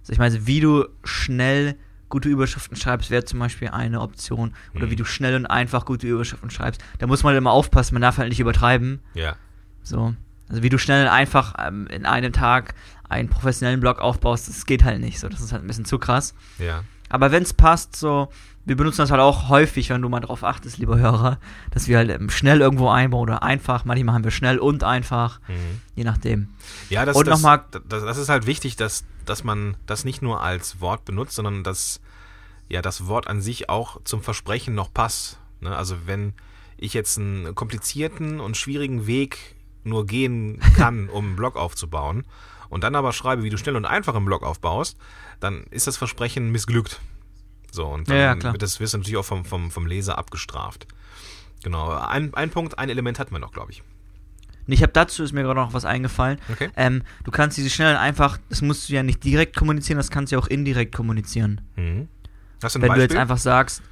Also 0.00 0.12
ich 0.12 0.18
meine, 0.18 0.46
wie 0.48 0.60
du 0.60 0.86
schnell 1.04 1.76
gute 2.08 2.28
Überschriften 2.28 2.76
schreibst, 2.76 3.10
wäre 3.10 3.24
zum 3.24 3.38
Beispiel 3.38 3.68
eine 3.68 4.00
Option. 4.00 4.54
Oder 4.74 4.86
mhm. 4.86 4.90
wie 4.90 4.96
du 4.96 5.04
schnell 5.04 5.36
und 5.36 5.46
einfach 5.46 5.84
gute 5.84 6.06
Überschriften 6.06 6.50
schreibst. 6.50 6.82
Da 6.98 7.06
muss 7.06 7.22
man 7.22 7.32
halt 7.32 7.38
immer 7.38 7.52
aufpassen, 7.52 7.94
man 7.94 8.02
darf 8.02 8.18
halt 8.18 8.30
nicht 8.30 8.40
übertreiben. 8.40 9.00
Ja. 9.14 9.36
So. 9.82 10.14
Also 10.48 10.62
wie 10.62 10.68
du 10.68 10.78
schnell 10.78 11.04
und 11.06 11.12
einfach 11.12 11.54
ähm, 11.58 11.86
in 11.88 12.06
einem 12.06 12.32
Tag 12.32 12.74
einen 13.08 13.28
professionellen 13.28 13.80
Blog 13.80 14.00
aufbaust, 14.00 14.48
das 14.48 14.66
geht 14.66 14.84
halt 14.84 15.00
nicht. 15.00 15.18
So, 15.18 15.28
das 15.28 15.40
ist 15.40 15.52
halt 15.52 15.62
ein 15.62 15.66
bisschen 15.66 15.84
zu 15.84 15.98
krass. 15.98 16.34
Ja. 16.58 16.82
Aber 17.08 17.30
wenn 17.30 17.42
es 17.42 17.52
passt, 17.52 17.96
so, 17.96 18.28
wir 18.64 18.76
benutzen 18.76 19.02
das 19.02 19.10
halt 19.10 19.20
auch 19.20 19.48
häufig, 19.48 19.90
wenn 19.90 20.02
du 20.02 20.08
mal 20.08 20.20
drauf 20.20 20.42
achtest, 20.42 20.78
lieber 20.78 20.98
Hörer, 20.98 21.38
dass 21.70 21.86
wir 21.88 21.98
halt 21.98 22.10
ähm, 22.10 22.30
schnell 22.30 22.60
irgendwo 22.60 22.88
einbauen 22.88 23.28
oder 23.28 23.42
einfach. 23.42 23.84
Manchmal 23.84 24.14
haben 24.14 24.24
wir 24.24 24.30
schnell 24.32 24.58
und 24.58 24.82
einfach, 24.82 25.40
mhm. 25.48 25.80
je 25.94 26.04
nachdem. 26.04 26.48
Ja, 26.90 27.04
das, 27.04 27.16
und 27.16 27.26
das, 27.26 27.42
noch 27.42 27.58
das, 27.70 28.02
das 28.02 28.18
ist 28.18 28.28
halt 28.28 28.46
wichtig, 28.46 28.76
dass 28.76 29.04
dass 29.26 29.44
man 29.44 29.76
das 29.86 30.04
nicht 30.04 30.22
nur 30.22 30.40
als 30.40 30.80
Wort 30.80 31.04
benutzt, 31.04 31.34
sondern 31.34 31.62
dass 31.62 32.00
ja 32.68 32.80
das 32.80 33.06
Wort 33.06 33.26
an 33.26 33.42
sich 33.42 33.68
auch 33.68 34.00
zum 34.04 34.22
Versprechen 34.22 34.74
noch 34.74 34.92
passt. 34.92 35.38
Ne? 35.60 35.76
Also 35.76 35.96
wenn 36.06 36.32
ich 36.78 36.94
jetzt 36.94 37.18
einen 37.18 37.54
komplizierten 37.54 38.40
und 38.40 38.56
schwierigen 38.56 39.06
Weg 39.06 39.56
nur 39.84 40.06
gehen 40.06 40.60
kann, 40.76 41.08
um 41.08 41.26
einen 41.26 41.36
Blog 41.36 41.56
aufzubauen 41.56 42.24
und 42.68 42.84
dann 42.84 42.94
aber 42.94 43.12
schreibe, 43.12 43.42
wie 43.42 43.50
du 43.50 43.58
schnell 43.58 43.76
und 43.76 43.84
einfach 43.84 44.14
einen 44.14 44.24
Blog 44.24 44.42
aufbaust, 44.42 44.96
dann 45.40 45.64
ist 45.70 45.86
das 45.86 45.96
Versprechen 45.96 46.50
missglückt. 46.50 47.00
So, 47.70 47.86
und 47.86 48.08
dann 48.08 48.16
ja, 48.16 48.34
ja, 48.34 48.52
wird 48.52 48.62
das 48.62 48.80
wirst 48.80 48.94
du 48.94 48.98
natürlich 48.98 49.18
auch 49.18 49.24
vom, 49.24 49.44
vom, 49.44 49.70
vom 49.70 49.86
Leser 49.86 50.18
abgestraft. 50.18 50.86
Genau. 51.62 51.90
Ein, 51.90 52.32
ein 52.34 52.50
Punkt, 52.50 52.78
ein 52.78 52.88
Element 52.88 53.18
hatten 53.18 53.32
wir 53.32 53.38
noch, 53.38 53.52
glaube 53.52 53.72
ich. 53.72 53.82
Ich 54.68 54.82
habe 54.82 54.92
dazu 54.92 55.22
ist 55.22 55.32
mir 55.32 55.42
gerade 55.42 55.60
noch 55.60 55.74
was 55.74 55.84
eingefallen. 55.84 56.38
Okay. 56.50 56.70
Ähm, 56.76 57.02
du 57.24 57.30
kannst 57.30 57.56
diese 57.56 57.70
schnell 57.70 57.96
einfach, 57.96 58.38
das 58.48 58.62
musst 58.62 58.88
du 58.88 58.94
ja 58.94 59.02
nicht 59.02 59.22
direkt 59.22 59.56
kommunizieren, 59.56 59.96
das 59.96 60.10
kannst 60.10 60.32
du 60.32 60.36
ja 60.36 60.42
auch 60.42 60.48
indirekt 60.48 60.94
kommunizieren. 60.94 61.60
Mhm. 61.76 62.08
Hast 62.62 62.74
du 62.74 62.78
ein 62.78 62.82
Wenn 62.82 62.88
Beispiel? 62.88 63.08
du 63.08 63.14
jetzt 63.14 63.20
einfach 63.20 63.38
sagst, 63.38 63.82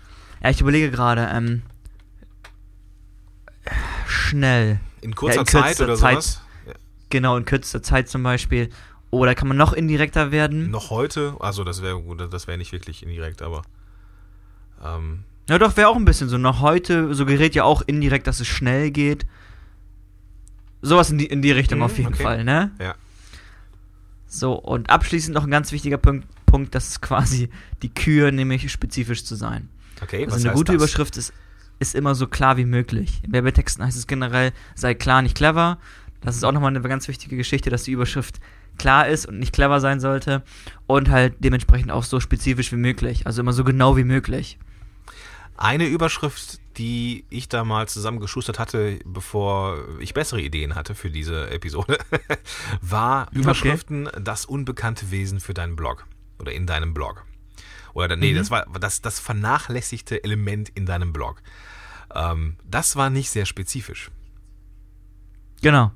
ja, 0.43 0.51
ich 0.51 0.61
überlege 0.61 0.91
gerade, 0.91 1.31
ähm, 1.33 1.63
schnell. 4.07 4.81
In 5.01 5.15
kurzer, 5.15 5.37
ja, 5.37 5.41
in 5.43 5.47
Zeit 5.47 5.81
oder 5.81 5.97
Zeit, 5.97 6.23
sowas? 6.23 6.41
Genau, 7.11 7.37
in 7.37 7.45
kürzester 7.45 7.83
Zeit 7.83 8.09
zum 8.09 8.23
Beispiel. 8.23 8.71
Oder 9.11 9.35
kann 9.35 9.49
man 9.49 9.57
noch 9.57 9.73
indirekter 9.73 10.33
werden? 10.33 10.71
Noch 10.71 10.91
heute? 10.91 11.37
Also 11.39 11.63
das 11.63 11.83
wäre 11.83 12.03
das 12.29 12.47
wäre 12.47 12.59
nicht 12.59 12.73
wirklich 12.73 13.03
indirekt, 13.03 13.43
aber. 13.43 13.63
Ähm. 14.85 15.25
Ja 15.49 15.59
doch, 15.59 15.77
wäre 15.77 15.89
auch 15.89 15.97
ein 15.97 16.05
bisschen 16.05 16.29
so. 16.29 16.39
Noch 16.39 16.61
heute 16.61 17.15
suggeriert 17.15 17.55
ja 17.55 17.65
auch 17.65 17.83
indirekt, 17.87 18.27
dass 18.27 18.41
es 18.41 18.49
schnell 18.49 18.91
geht. 18.91 19.27
Sowas 20.83 21.11
in 21.11 21.19
die, 21.19 21.27
in 21.27 21.43
die 21.43 21.53
Richtung 21.53 21.79
mhm, 21.79 21.85
auf 21.85 21.97
jeden 21.97 22.15
okay. 22.15 22.23
Fall, 22.23 22.45
ne? 22.45 22.73
Ja. 22.81 22.95
So, 24.27 24.55
und 24.55 24.91
abschließend 24.91 25.35
noch 25.35 25.45
ein 25.45 25.51
ganz 25.51 25.71
wichtiger 25.71 25.97
Punkt, 25.97 26.27
Punkt 26.47 26.75
das 26.75 26.89
ist 26.89 27.03
quasi 27.03 27.51
die 27.83 27.93
Kür, 27.93 28.33
nämlich 28.33 28.71
spezifisch 28.71 29.25
zu 29.25 29.37
sein. 29.37 29.69
Okay, 30.03 30.25
also 30.25 30.47
eine 30.47 30.57
gute 30.57 30.73
das? 30.73 30.83
Überschrift 30.83 31.17
ist, 31.17 31.33
ist 31.79 31.95
immer 31.95 32.15
so 32.15 32.27
klar 32.27 32.57
wie 32.57 32.65
möglich. 32.65 33.23
In 33.25 33.33
Werbetexten 33.33 33.85
heißt 33.85 33.97
es 33.97 34.07
generell, 34.07 34.53
sei 34.75 34.95
klar, 34.95 35.23
nicht 35.23 35.37
clever. 35.37 35.79
Das 36.25 36.37
ist 36.37 36.45
auch 36.45 36.53
nochmal 36.53 36.75
eine 36.75 36.81
ganz 36.81 37.07
wichtige 37.09 37.37
Geschichte, 37.37 37.71
dass 37.71 37.85
die 37.85 37.93
Überschrift 37.93 38.41
klar 38.79 39.09
ist 39.09 39.27
und 39.27 39.39
nicht 39.39 39.53
clever 39.53 39.81
sein 39.81 40.01
sollte. 40.01 40.43
Und 40.87 41.11
halt 41.11 41.35
dementsprechend 41.39 41.91
auch 41.91 42.03
so 42.03 42.21
spezifisch 42.21 42.73
wie 42.73 42.77
möglich. 42.77 43.27
Also 43.27 43.43
immer 43.43 43.53
so 43.53 43.65
genau 43.65 43.97
wie 43.97 44.05
möglich. 44.05 44.59
Eine 45.57 45.87
Überschrift, 45.87 46.59
die 46.79 47.25
ich 47.31 47.49
da 47.49 47.65
mal 47.65 47.87
zusammengeschustert 47.87 48.59
hatte, 48.59 48.99
bevor 49.05 49.79
ich 50.01 50.13
bessere 50.15 50.41
Ideen 50.41 50.75
hatte 50.75 50.97
für 50.97 51.11
diese 51.11 51.49
Episode, 51.51 51.99
war 52.81 53.29
Überschriften 53.33 54.09
okay. 54.09 54.21
das 54.23 54.45
unbekannte 54.45 55.13
Wesen 55.13 55.39
für 55.39 55.55
deinen 55.55 55.77
Blog 55.77 56.07
oder 56.41 56.53
in 56.53 56.67
deinem 56.67 56.93
Blog. 56.93 57.25
Oder 57.93 58.17
nee, 58.17 58.33
mhm. 58.33 58.37
das 58.37 58.51
war 58.51 58.67
das, 58.81 59.01
das 59.03 59.21
vernachlässigte 59.21 60.25
Element 60.25 60.71
in 60.71 60.87
deinem 60.87 61.13
Blog. 61.13 61.41
Ähm, 62.13 62.57
das 62.65 62.97
war 62.97 63.09
nicht 63.11 63.31
sehr 63.31 63.47
spezifisch. 63.47 64.11
Genau. 65.63 65.93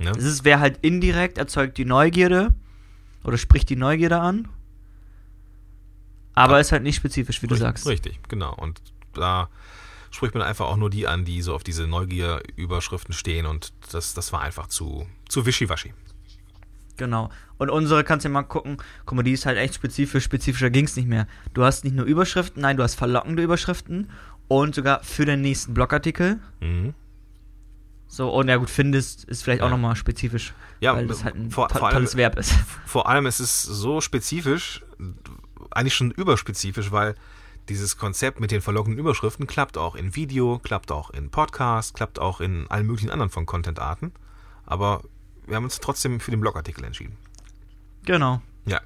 Ne? 0.00 0.10
Es 0.10 0.44
wäre 0.44 0.60
halt 0.60 0.78
indirekt, 0.80 1.38
erzeugt 1.38 1.76
die 1.78 1.84
Neugierde 1.84 2.54
oder 3.22 3.36
spricht 3.36 3.68
die 3.68 3.76
Neugierde 3.76 4.18
an. 4.18 4.48
Aber 6.34 6.54
ja. 6.54 6.60
ist 6.60 6.72
halt 6.72 6.82
nicht 6.82 6.96
spezifisch, 6.96 7.42
wie 7.42 7.46
richtig, 7.46 7.58
du 7.58 7.64
sagst. 7.64 7.86
Richtig, 7.86 8.18
genau. 8.28 8.54
Und 8.54 8.80
da 9.12 9.50
spricht 10.10 10.34
man 10.34 10.42
einfach 10.42 10.66
auch 10.66 10.76
nur 10.76 10.88
die 10.88 11.06
an, 11.06 11.24
die 11.24 11.42
so 11.42 11.54
auf 11.54 11.62
diese 11.62 11.86
Neugier-Überschriften 11.86 13.12
stehen 13.12 13.46
und 13.46 13.72
das, 13.92 14.14
das 14.14 14.32
war 14.32 14.40
einfach 14.40 14.68
zu, 14.68 15.06
zu 15.28 15.44
wischiwaschi. 15.44 15.92
Genau. 16.96 17.30
Und 17.58 17.70
unsere 17.70 18.04
kannst 18.04 18.24
du 18.24 18.28
ja 18.28 18.32
mal 18.32 18.42
gucken. 18.42 18.78
Guck 19.06 19.16
mal, 19.16 19.22
die 19.22 19.32
ist 19.32 19.46
halt 19.46 19.58
echt 19.58 19.74
spezifisch. 19.74 20.24
Spezifischer 20.24 20.70
ging 20.70 20.84
es 20.84 20.96
nicht 20.96 21.08
mehr. 21.08 21.26
Du 21.54 21.64
hast 21.64 21.84
nicht 21.84 21.96
nur 21.96 22.04
Überschriften, 22.06 22.62
nein, 22.62 22.76
du 22.76 22.82
hast 22.82 22.94
verlockende 22.94 23.42
Überschriften 23.42 24.10
und 24.48 24.74
sogar 24.74 25.02
für 25.02 25.24
den 25.24 25.40
nächsten 25.40 25.74
Blogartikel. 25.74 26.40
Mhm. 26.60 26.94
So, 28.12 28.28
und 28.28 28.48
ja 28.48 28.56
gut, 28.56 28.68
findest 28.68 29.22
ist 29.24 29.44
vielleicht 29.44 29.60
ja. 29.60 29.66
auch 29.66 29.70
nochmal 29.70 29.94
spezifisch, 29.94 30.52
ja, 30.80 30.96
weil 30.96 31.06
das 31.06 31.22
halt 31.22 31.36
ein 31.36 31.52
vor, 31.52 31.68
vor 31.70 31.90
tolles 31.90 32.10
allem, 32.10 32.18
Verb 32.18 32.38
ist. 32.38 32.52
Vor 32.86 33.08
allem 33.08 33.24
ist 33.26 33.38
es 33.38 33.62
so 33.62 34.00
spezifisch, 34.00 34.82
eigentlich 35.70 35.94
schon 35.94 36.10
überspezifisch, 36.10 36.90
weil 36.90 37.14
dieses 37.68 37.96
Konzept 37.98 38.40
mit 38.40 38.50
den 38.50 38.62
verlockenden 38.62 38.98
Überschriften 38.98 39.46
klappt 39.46 39.78
auch 39.78 39.94
in 39.94 40.16
Video, 40.16 40.58
klappt 40.58 40.90
auch 40.90 41.10
in 41.10 41.30
Podcast, 41.30 41.94
klappt 41.94 42.18
auch 42.18 42.40
in 42.40 42.68
allen 42.68 42.84
möglichen 42.84 43.10
anderen 43.10 43.30
von 43.30 43.46
Content-Arten. 43.46 44.10
Aber 44.66 45.02
wir 45.46 45.54
haben 45.54 45.64
uns 45.64 45.78
trotzdem 45.78 46.18
für 46.18 46.32
den 46.32 46.40
Blogartikel 46.40 46.84
entschieden. 46.84 47.16
Genau. 48.06 48.42
Ja. 48.66 48.80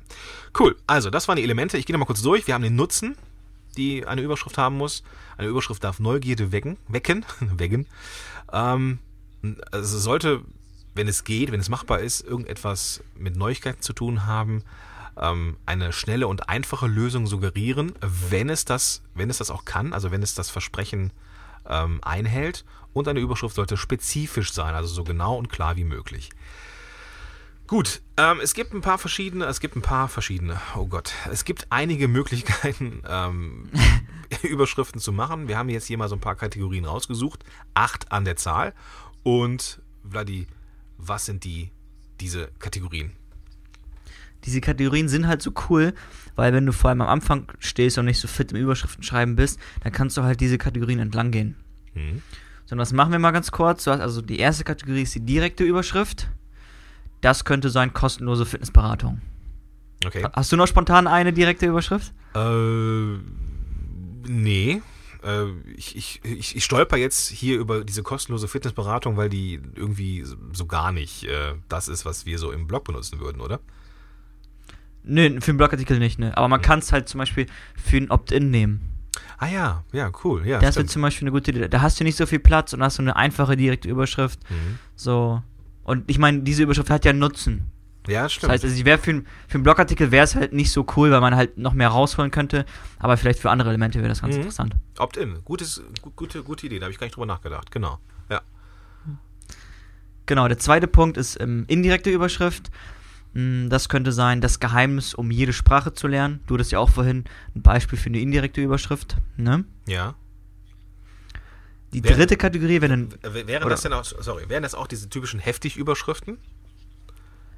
Cool. 0.59 0.77
Also, 0.87 1.09
das 1.09 1.29
waren 1.29 1.37
die 1.37 1.45
Elemente. 1.45 1.79
Ich 1.79 1.87
gehe 1.87 1.95
nochmal 1.95 2.07
kurz 2.07 2.21
durch. 2.21 2.47
Wir 2.47 2.53
haben 2.53 2.63
den 2.63 2.77
Nutzen, 2.77 3.17
die 3.79 4.07
eine 4.07 4.21
Überschrift 4.21 4.59
haben 4.59 4.77
muss. 4.77 5.03
Eine 5.39 5.49
Überschrift 5.49 5.83
darf 5.83 5.99
Neugierde 5.99 6.53
wecken. 6.53 6.77
Wecken. 6.89 7.25
wecken. 7.41 7.87
Ähm, 8.53 8.99
also 9.71 9.99
sollte, 9.99 10.43
wenn 10.95 11.09
es 11.09 11.25
geht, 11.25 11.53
wenn 11.53 11.61
es 11.61 11.69
machbar 11.69 12.01
ist, 12.01 12.21
irgendetwas 12.21 13.03
mit 13.17 13.37
Neuigkeiten 13.37 13.83
zu 13.83 13.93
tun 13.93 14.27
haben, 14.27 14.63
ähm, 15.17 15.57
eine 15.67 15.93
schnelle 15.93 16.27
und 16.27 16.49
einfache 16.49 16.87
Lösung 16.87 17.27
suggerieren, 17.27 17.93
wenn 18.31 18.49
es 18.49 18.65
das, 18.65 19.03
wenn 19.15 19.31
es 19.31 19.39
das 19.39 19.51
auch 19.51 19.65
kann, 19.65 19.93
also 19.93 20.11
wenn 20.11 20.23
es 20.23 20.35
das 20.35 20.51
Versprechen 20.51 21.13
ähm, 21.69 22.01
einhält. 22.03 22.65
Und 22.93 23.09
eine 23.09 23.21
Überschrift 23.21 23.57
sollte 23.57 23.77
spezifisch 23.77 24.53
sein, 24.53 24.75
also 24.75 24.89
so 24.89 25.03
genau 25.03 25.37
und 25.37 25.49
klar 25.49 25.77
wie 25.77 25.85
möglich. 25.85 26.31
Gut, 27.67 28.03
ähm, 28.19 28.41
es 28.43 28.53
gibt 28.53 28.75
ein 28.75 28.83
paar 28.83 28.99
verschiedene, 28.99 29.47
es 29.47 29.59
gibt 29.59 29.75
ein 29.75 29.83
paar 29.83 30.09
verschiedene, 30.09 30.61
oh 30.77 30.87
Gott, 30.87 31.15
es 31.33 31.47
gibt 31.47 31.67
einige 31.71 32.09
Möglichkeiten, 32.09 33.03
ähm, 33.09 33.71
Überschriften 34.43 35.01
zu 35.01 35.13
machen. 35.13 35.49
Wir 35.49 35.57
haben 35.57 35.71
jetzt 35.71 35.87
hier 35.87 35.97
mal 35.97 36.09
so 36.09 36.15
ein 36.15 36.21
paar 36.21 36.37
Kategorien 36.37 36.85
rausgesucht, 36.85 37.43
acht 37.73 38.13
an 38.13 38.27
der 38.27 38.37
Zahl. 38.37 38.75
Und 39.25 39.83
Vladi, 40.09 40.47
was 40.97 41.27
sind 41.27 41.43
die, 41.43 41.71
diese 42.21 42.51
Kategorien? 42.61 43.13
diese 44.45 44.61
Kategorien 44.61 45.09
sind 45.09 45.27
halt 45.27 45.43
so 45.43 45.53
cool, 45.69 45.95
weil 46.37 46.53
wenn 46.53 46.67
du 46.67 46.73
vor 46.73 46.91
allem 46.91 47.01
am 47.01 47.09
Anfang 47.09 47.47
stehst 47.59 47.99
und 47.99 48.05
nicht 48.07 48.21
so 48.21 48.29
fit 48.29 48.53
im 48.53 48.59
Überschriften 48.59 49.03
schreiben 49.03 49.37
bist, 49.37 49.59
dann 49.83 49.93
kannst 49.93 50.17
du 50.17 50.23
halt 50.23 50.41
diese 50.41 50.59
Kategorien 50.59 50.99
entlang 50.99 51.31
gehen. 51.31 51.57
Mhm. 51.95 52.23
So, 52.67 52.77
das 52.77 52.93
machen 52.93 53.13
wir 53.13 53.19
mal 53.19 53.31
ganz 53.31 53.51
kurz. 53.51 53.87
also 53.89 54.23
die 54.23 54.39
erste 54.39 54.65
Kategorie 54.65 55.03
ist 55.03 55.15
die 55.15 55.21
direkte 55.21 55.65
Überschrift. 55.65 56.29
Das 57.21 57.45
könnte 57.45 57.71
sein 57.71 57.93
kostenlose 57.93 58.47
Fitnessberatung. 58.47 59.21
Okay. 60.05 60.27
Hast 60.35 60.53
du 60.53 60.57
noch 60.57 60.67
spontan 60.67 61.07
eine 61.07 61.33
direkte 61.33 61.67
Überschrift? 61.67 62.13
Äh, 62.35 63.19
nee. 64.29 64.83
Äh, 65.25 65.47
ich, 65.77 65.97
ich, 65.97 66.21
ich, 66.25 66.57
ich 66.57 66.65
stolper 66.65 66.97
jetzt 66.97 67.31
hier 67.31 67.59
über 67.59 67.85
diese 67.85 68.03
kostenlose 68.03 68.49
Fitnessberatung, 68.49 69.17
weil 69.17 69.29
die 69.29 69.61
irgendwie 69.75 70.25
so 70.53 70.67
gar 70.67 70.93
nicht 70.93 71.25
äh, 71.25 71.55
das 71.69 71.89
ist, 71.89 72.05
was 72.05 72.27
wir 72.27 72.39
so 72.39 72.53
im 72.53 72.67
Blog 72.67 72.85
benutzen 72.85 73.21
würden, 73.21 73.41
oder? 73.41 73.61
Nö, 75.03 75.41
für 75.41 75.51
einen 75.51 75.59
Blogartikel 75.59 75.99
nicht, 75.99 76.19
ne? 76.19 76.37
Aber 76.37 76.49
man 76.49 76.61
mhm. 76.61 76.65
kann 76.65 76.79
es 76.79 76.93
halt 76.93 77.09
zum 77.09 77.19
Beispiel 77.19 77.47
für 77.77 77.97
ein 77.99 78.11
Opt-in 78.11 78.51
nehmen. 78.51 78.81
Ah 79.39 79.49
ja, 79.49 79.85
ja, 79.93 80.11
cool. 80.25 80.47
Ja, 80.47 80.59
das 80.59 80.77
wird 80.77 80.91
zum 80.91 81.03
Beispiel 81.03 81.27
eine 81.27 81.33
gute 81.33 81.51
Idee. 81.51 81.69
Da 81.69 81.83
hast 81.83 82.01
du 82.01 82.05
nicht 82.05 82.17
so 82.17 82.27
viel 82.27 82.39
Platz 82.39 82.73
und 82.73 82.83
hast 82.83 82.97
so 82.97 83.03
eine 83.03 83.17
einfache 83.17 83.57
direkte 83.57 83.89
Überschrift. 83.89 84.41
Mhm. 84.51 84.79
So. 84.97 85.43
Und 85.83 86.11
ich 86.11 86.19
meine, 86.19 86.41
diese 86.43 86.63
Überschrift 86.63 86.91
hat 86.91 87.05
ja 87.05 87.11
einen 87.11 87.19
Nutzen. 87.19 87.71
Ja, 88.07 88.29
stimmt. 88.29 88.45
Das 88.45 88.51
heißt, 88.51 88.65
also 88.65 88.85
wär 88.85 88.99
für, 88.99 89.23
für 89.49 89.55
einen 89.55 89.63
Blogartikel 89.63 90.11
wäre 90.11 90.25
es 90.25 90.35
halt 90.35 90.53
nicht 90.53 90.73
so 90.73 90.87
cool, 90.97 91.11
weil 91.11 91.21
man 91.21 91.35
halt 91.35 91.57
noch 91.57 91.73
mehr 91.73 91.89
rausholen 91.89 92.31
könnte. 92.31 92.67
Aber 92.99 93.17
vielleicht 93.17 93.39
für 93.39 93.51
andere 93.51 93.71
Elemente 93.71 93.99
wäre 93.99 94.09
das 94.09 94.21
ganz 94.21 94.35
mhm. 94.35 94.41
interessant. 94.41 94.75
Opt-in, 94.99 95.43
Gutes, 95.45 95.83
gute, 96.15 96.43
gute 96.43 96.67
Idee, 96.67 96.79
da 96.79 96.85
habe 96.85 96.93
ich 96.93 96.99
gar 96.99 97.07
nicht 97.07 97.17
drüber 97.17 97.27
nachgedacht. 97.27 97.71
Genau. 97.71 97.99
Ja. 98.29 98.43
Genau, 100.27 100.49
der 100.49 100.59
zweite 100.59 100.87
Punkt 100.87 101.17
ist 101.17 101.41
ähm, 101.41 101.65
indirekte 101.69 102.11
Überschrift. 102.11 102.71
Hm, 103.35 103.69
das 103.71 103.89
könnte 103.89 104.13
sein, 104.13 104.41
das 104.41 104.61
Geheimnis, 104.61 105.15
um 105.15 105.31
jede 105.31 105.53
Sprache 105.53 105.93
zu 105.93 106.07
lernen. 106.07 106.41
Du 106.47 106.55
hattest 106.55 106.73
ja 106.73 106.79
auch 106.79 106.91
vorhin 106.91 107.25
ein 107.55 107.63
Beispiel 107.63 107.99
für 107.99 108.09
eine 108.09 108.21
indirekte 108.21 108.61
Überschrift. 108.61 109.17
Ne? 109.37 109.65
Ja. 109.87 110.15
Die 111.93 112.03
Wär, 112.03 112.17
dritte 112.17 112.37
Kategorie 112.37 112.81
wäre 112.81 112.89
dann. 112.89 113.15
Wären 113.23 113.69
das 113.69 113.83
denn 113.83 113.93
auch, 113.93 114.05
sorry, 114.05 114.49
wären 114.49 114.63
das 114.63 114.75
auch 114.75 114.89
diese 114.89 115.09
typischen 115.09 115.41
Heftig-Überschriften? 115.41 116.39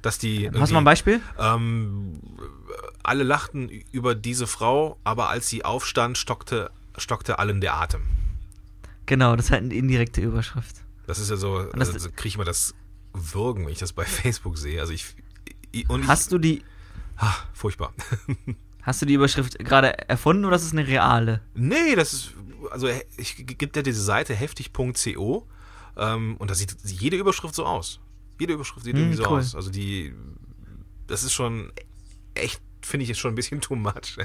Dass 0.01 0.17
die. 0.17 0.49
Hast 0.51 0.69
du 0.69 0.73
mal 0.73 0.81
ein 0.81 0.85
Beispiel? 0.85 1.21
Ähm, 1.39 2.21
alle 3.03 3.23
lachten 3.23 3.69
über 3.91 4.15
diese 4.15 4.47
Frau, 4.47 4.97
aber 5.03 5.29
als 5.29 5.49
sie 5.49 5.65
aufstand, 5.65 6.17
stockte, 6.17 6.71
stockte 6.97 7.39
allen 7.39 7.61
der 7.61 7.75
Atem. 7.75 8.01
Genau, 9.05 9.35
das 9.35 9.47
ist 9.47 9.51
halt 9.51 9.63
eine 9.63 9.73
indirekte 9.73 10.21
Überschrift. 10.21 10.75
Das 11.07 11.19
ist 11.19 11.29
ja 11.29 11.37
so, 11.37 11.69
also, 11.71 12.09
kriege 12.09 12.27
ich 12.27 12.35
immer 12.35 12.43
das 12.43 12.75
Würgen, 13.13 13.65
wenn 13.65 13.71
ich 13.71 13.79
das 13.79 13.93
bei 13.93 14.05
Facebook 14.05 14.57
sehe. 14.57 14.79
Also 14.81 14.93
ich, 14.93 15.15
und 15.87 16.07
hast 16.07 16.31
du 16.31 16.37
die. 16.37 16.63
Ach, 17.15 17.45
furchtbar. 17.53 17.93
Hast 18.83 19.01
du 19.01 19.05
die 19.05 19.15
Überschrift 19.15 19.59
gerade 19.59 20.07
erfunden 20.07 20.45
oder 20.45 20.55
ist 20.55 20.63
es 20.63 20.71
eine 20.71 20.87
reale? 20.87 21.41
Nee, 21.55 21.95
das 21.97 22.13
ist. 22.13 22.33
Also, 22.71 22.87
ich 23.17 23.45
gibt 23.45 23.75
ja 23.75 23.81
diese 23.81 24.01
Seite 24.01 24.33
heftig.co 24.33 25.45
ähm, 25.97 26.37
und 26.37 26.49
da 26.49 26.55
sieht 26.55 26.73
jede 26.85 27.17
Überschrift 27.17 27.53
so 27.53 27.65
aus. 27.65 27.99
Jede 28.39 28.53
Überschrift 28.53 28.85
sieht 28.85 28.93
hm, 28.93 29.01
irgendwie 29.01 29.17
so 29.17 29.29
cool. 29.29 29.39
aus. 29.39 29.55
Also, 29.55 29.69
die. 29.69 30.13
Das 31.07 31.23
ist 31.23 31.33
schon 31.33 31.71
echt, 32.33 32.61
finde 32.81 33.03
ich, 33.03 33.09
jetzt 33.09 33.19
schon 33.19 33.31
ein 33.31 33.35
bisschen 33.35 33.61
too 33.61 33.75
much. 33.75 34.17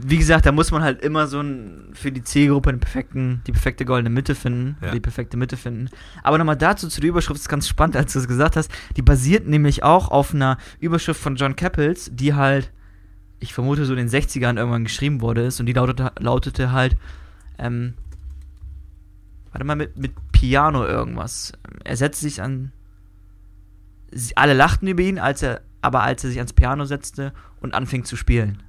wie 0.00 0.16
gesagt, 0.16 0.46
da 0.46 0.52
muss 0.52 0.70
man 0.70 0.82
halt 0.82 1.02
immer 1.02 1.26
so 1.26 1.40
ein, 1.40 1.90
für 1.92 2.12
die 2.12 2.24
Zielgruppe 2.24 2.72
den 2.72 2.80
perfekten, 2.80 3.42
die 3.46 3.52
perfekte 3.52 3.84
goldene 3.84 4.10
Mitte 4.10 4.34
finden, 4.34 4.76
ja. 4.80 4.90
die 4.90 5.00
perfekte 5.00 5.36
Mitte 5.36 5.56
finden. 5.56 5.90
Aber 6.22 6.38
nochmal 6.38 6.56
dazu 6.56 6.88
zu 6.88 7.00
der 7.00 7.10
Überschrift 7.10 7.40
ist 7.40 7.48
ganz 7.48 7.68
spannend, 7.68 7.96
als 7.96 8.12
du 8.12 8.18
es 8.18 8.28
gesagt 8.28 8.56
hast. 8.56 8.70
Die 8.96 9.02
basiert 9.02 9.46
nämlich 9.46 9.82
auch 9.82 10.10
auf 10.10 10.34
einer 10.34 10.58
Überschrift 10.80 11.20
von 11.20 11.36
John 11.36 11.56
Cappels, 11.56 12.10
die 12.12 12.34
halt, 12.34 12.70
ich 13.40 13.52
vermute, 13.52 13.84
so 13.84 13.92
in 13.94 13.98
den 13.98 14.08
60ern 14.08 14.56
irgendwann 14.56 14.84
geschrieben 14.84 15.20
wurde 15.20 15.42
ist 15.42 15.60
und 15.60 15.66
die 15.66 15.72
lautete, 15.72 16.12
lautete 16.18 16.72
halt, 16.72 16.96
ähm, 17.58 17.94
warte 19.50 19.64
mal, 19.64 19.76
mit, 19.76 19.96
mit 19.96 20.12
Piano 20.42 20.84
irgendwas. 20.84 21.52
Er 21.84 21.96
setzte 21.96 22.22
sich 22.22 22.42
an. 22.42 22.72
Alle 24.34 24.54
lachten 24.54 24.88
über 24.88 25.00
ihn, 25.00 25.20
als 25.20 25.40
er, 25.40 25.60
aber 25.82 26.02
als 26.02 26.24
er 26.24 26.30
sich 26.30 26.38
ans 26.38 26.52
Piano 26.52 26.84
setzte 26.84 27.32
und 27.60 27.74
anfing 27.74 28.04
zu 28.04 28.16
spielen. 28.16 28.60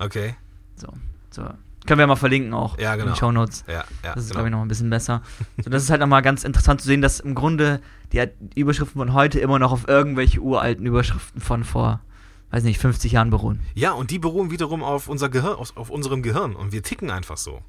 Okay. 0.00 0.34
So, 0.74 0.88
so. 1.30 1.44
Können 1.86 2.00
wir 2.00 2.08
mal 2.08 2.16
verlinken 2.16 2.52
auch 2.52 2.76
ja, 2.78 2.96
genau. 2.96 3.06
in 3.06 3.12
den 3.12 3.16
Show 3.16 3.30
Notes. 3.30 3.64
Ja, 3.68 3.84
ja, 4.02 4.14
das 4.14 4.24
ist, 4.24 4.30
genau. 4.30 4.38
glaube 4.38 4.48
ich, 4.48 4.52
noch 4.52 4.62
ein 4.62 4.68
bisschen 4.68 4.90
besser. 4.90 5.22
So, 5.62 5.70
das 5.70 5.84
ist 5.84 5.90
halt 5.90 6.00
nochmal 6.00 6.22
ganz 6.22 6.42
interessant 6.42 6.80
zu 6.80 6.88
sehen, 6.88 7.00
dass 7.00 7.20
im 7.20 7.36
Grunde 7.36 7.80
die 8.12 8.28
Überschriften 8.56 9.00
von 9.00 9.14
heute 9.14 9.38
immer 9.38 9.60
noch 9.60 9.70
auf 9.70 9.86
irgendwelche 9.86 10.40
uralten 10.40 10.84
Überschriften 10.84 11.40
von 11.40 11.62
vor, 11.62 12.00
weiß 12.50 12.64
nicht, 12.64 12.80
50 12.80 13.12
Jahren 13.12 13.30
beruhen. 13.30 13.60
Ja, 13.74 13.92
und 13.92 14.10
die 14.10 14.18
beruhen 14.18 14.50
wiederum 14.50 14.82
auf, 14.82 15.08
unser 15.08 15.28
Gehirn, 15.28 15.54
auf, 15.54 15.76
auf 15.76 15.90
unserem 15.90 16.22
Gehirn. 16.24 16.56
Und 16.56 16.72
wir 16.72 16.82
ticken 16.82 17.08
einfach 17.08 17.36
so. 17.36 17.62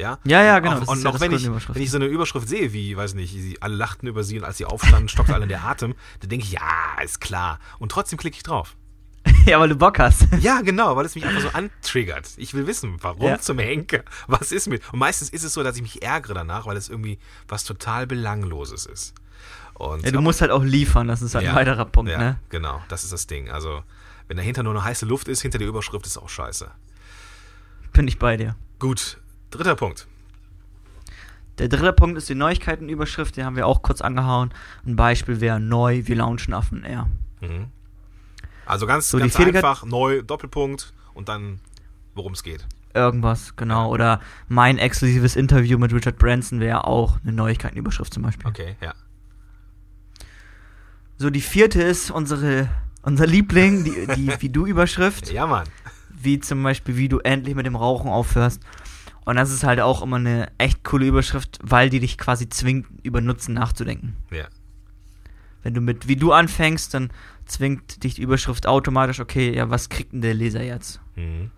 Ja, 0.00 0.18
ja, 0.24 0.42
ja 0.42 0.58
genau. 0.58 0.80
Auch, 0.80 0.88
und 0.88 1.02
noch 1.02 1.14
ja 1.14 1.20
wenn, 1.20 1.32
ich, 1.32 1.46
wenn 1.46 1.82
ich 1.82 1.90
so 1.90 1.98
eine 1.98 2.06
Überschrift 2.06 2.48
sehe, 2.48 2.72
wie, 2.72 2.96
weiß 2.96 3.14
nicht, 3.14 3.32
sie 3.32 3.60
alle 3.60 3.76
lachten 3.76 4.06
über 4.06 4.24
sie 4.24 4.38
und 4.38 4.44
als 4.44 4.58
sie 4.58 4.64
aufstanden, 4.64 5.08
stockte 5.08 5.34
alle 5.34 5.46
der 5.46 5.64
Atem, 5.64 5.94
dann 6.20 6.30
denke 6.30 6.44
ich, 6.44 6.52
ja, 6.52 6.60
ist 7.02 7.20
klar. 7.20 7.58
Und 7.78 7.92
trotzdem 7.92 8.18
klicke 8.18 8.36
ich 8.36 8.42
drauf. 8.42 8.76
ja, 9.46 9.60
weil 9.60 9.68
du 9.68 9.76
Bock 9.76 9.98
hast. 9.98 10.26
Ja, 10.40 10.62
genau, 10.62 10.96
weil 10.96 11.04
es 11.04 11.14
mich 11.14 11.26
einfach 11.26 11.42
so 11.42 11.50
antriggert. 11.50 12.30
Ich 12.36 12.54
will 12.54 12.66
wissen, 12.66 12.96
warum 13.00 13.26
ja. 13.26 13.38
zum 13.38 13.58
Henker? 13.58 14.02
Was 14.26 14.52
ist 14.52 14.68
mit? 14.68 14.82
Und 14.92 14.98
meistens 14.98 15.28
ist 15.28 15.44
es 15.44 15.52
so, 15.52 15.62
dass 15.62 15.76
ich 15.76 15.82
mich 15.82 16.02
ärgere 16.02 16.34
danach, 16.34 16.66
weil 16.66 16.76
es 16.76 16.88
irgendwie 16.88 17.18
was 17.46 17.64
total 17.64 18.06
Belangloses 18.06 18.86
ist. 18.86 19.14
Und 19.74 20.04
ja, 20.04 20.10
du 20.10 20.20
musst 20.20 20.40
halt 20.40 20.50
auch 20.50 20.62
liefern, 20.62 21.08
das 21.08 21.22
ist 21.22 21.34
halt 21.34 21.44
ja, 21.44 21.50
ein 21.50 21.56
weiterer 21.56 21.86
Punkt, 21.86 22.10
ja, 22.10 22.18
ne? 22.18 22.40
Genau, 22.50 22.82
das 22.88 23.04
ist 23.04 23.12
das 23.12 23.26
Ding. 23.26 23.50
Also, 23.50 23.82
wenn 24.28 24.36
dahinter 24.36 24.62
nur 24.62 24.74
eine 24.74 24.84
heiße 24.84 25.06
Luft 25.06 25.28
ist, 25.28 25.40
hinter 25.40 25.58
der 25.58 25.68
Überschrift 25.68 26.06
ist 26.06 26.18
auch 26.18 26.28
scheiße. 26.28 26.70
Bin 27.92 28.06
ich 28.06 28.18
bei 28.18 28.36
dir. 28.36 28.56
Gut, 28.78 29.19
dritter 29.50 29.76
Punkt. 29.76 30.06
Der 31.58 31.68
dritte 31.68 31.92
Punkt 31.92 32.16
ist 32.16 32.28
die 32.28 32.34
Neuigkeitenüberschrift, 32.34 33.36
die 33.36 33.44
haben 33.44 33.56
wir 33.56 33.66
auch 33.66 33.82
kurz 33.82 34.00
angehauen. 34.00 34.54
Ein 34.86 34.96
Beispiel 34.96 35.40
wäre 35.40 35.60
neu, 35.60 36.02
wir 36.06 36.16
launchen 36.16 36.54
Affen 36.54 36.84
R. 36.84 37.08
Mhm. 37.40 37.66
Also 38.64 38.86
ganz, 38.86 39.10
so 39.10 39.18
ganz 39.18 39.36
einfach, 39.36 39.84
neu, 39.84 40.22
Doppelpunkt 40.22 40.94
und 41.12 41.28
dann, 41.28 41.60
worum 42.14 42.32
es 42.32 42.42
geht. 42.42 42.66
Irgendwas, 42.94 43.56
genau. 43.56 43.90
Oder 43.90 44.20
mein 44.48 44.78
exklusives 44.78 45.36
Interview 45.36 45.78
mit 45.78 45.92
Richard 45.92 46.18
Branson 46.18 46.60
wäre 46.60 46.86
auch 46.86 47.18
eine 47.22 47.32
Neuigkeitenüberschrift 47.32 48.14
zum 48.14 48.22
Beispiel. 48.22 48.48
Okay, 48.48 48.76
ja. 48.80 48.94
So, 51.18 51.28
die 51.28 51.42
vierte 51.42 51.82
ist 51.82 52.10
unsere, 52.10 52.70
unser 53.02 53.26
Liebling, 53.26 53.84
die, 53.84 54.06
die 54.16 54.32
wie 54.40 54.48
du 54.48 54.66
Überschrift. 54.66 55.30
ja, 55.30 55.46
Mann. 55.46 55.68
Wie 56.08 56.40
zum 56.40 56.62
Beispiel, 56.62 56.96
wie 56.96 57.08
du 57.08 57.18
endlich 57.18 57.54
mit 57.54 57.66
dem 57.66 57.76
Rauchen 57.76 58.10
aufhörst. 58.10 58.62
Und 59.24 59.36
das 59.36 59.50
ist 59.50 59.64
halt 59.64 59.80
auch 59.80 60.02
immer 60.02 60.16
eine 60.16 60.50
echt 60.58 60.82
coole 60.82 61.06
Überschrift, 61.06 61.58
weil 61.62 61.90
die 61.90 62.00
dich 62.00 62.18
quasi 62.18 62.48
zwingt, 62.48 62.86
über 63.02 63.20
Nutzen 63.20 63.54
nachzudenken. 63.54 64.16
Ja. 64.30 64.46
Wenn 65.62 65.74
du 65.74 65.80
mit 65.80 66.08
wie 66.08 66.16
du 66.16 66.32
anfängst, 66.32 66.94
dann 66.94 67.10
zwingt 67.44 68.02
dich 68.02 68.14
die 68.14 68.22
Überschrift 68.22 68.66
automatisch, 68.66 69.20
okay, 69.20 69.54
ja, 69.54 69.68
was 69.68 69.88
kriegt 69.88 70.12
denn 70.12 70.22
der 70.22 70.34
Leser 70.34 70.62
jetzt? 70.62 71.00
Mhm. 71.16 71.50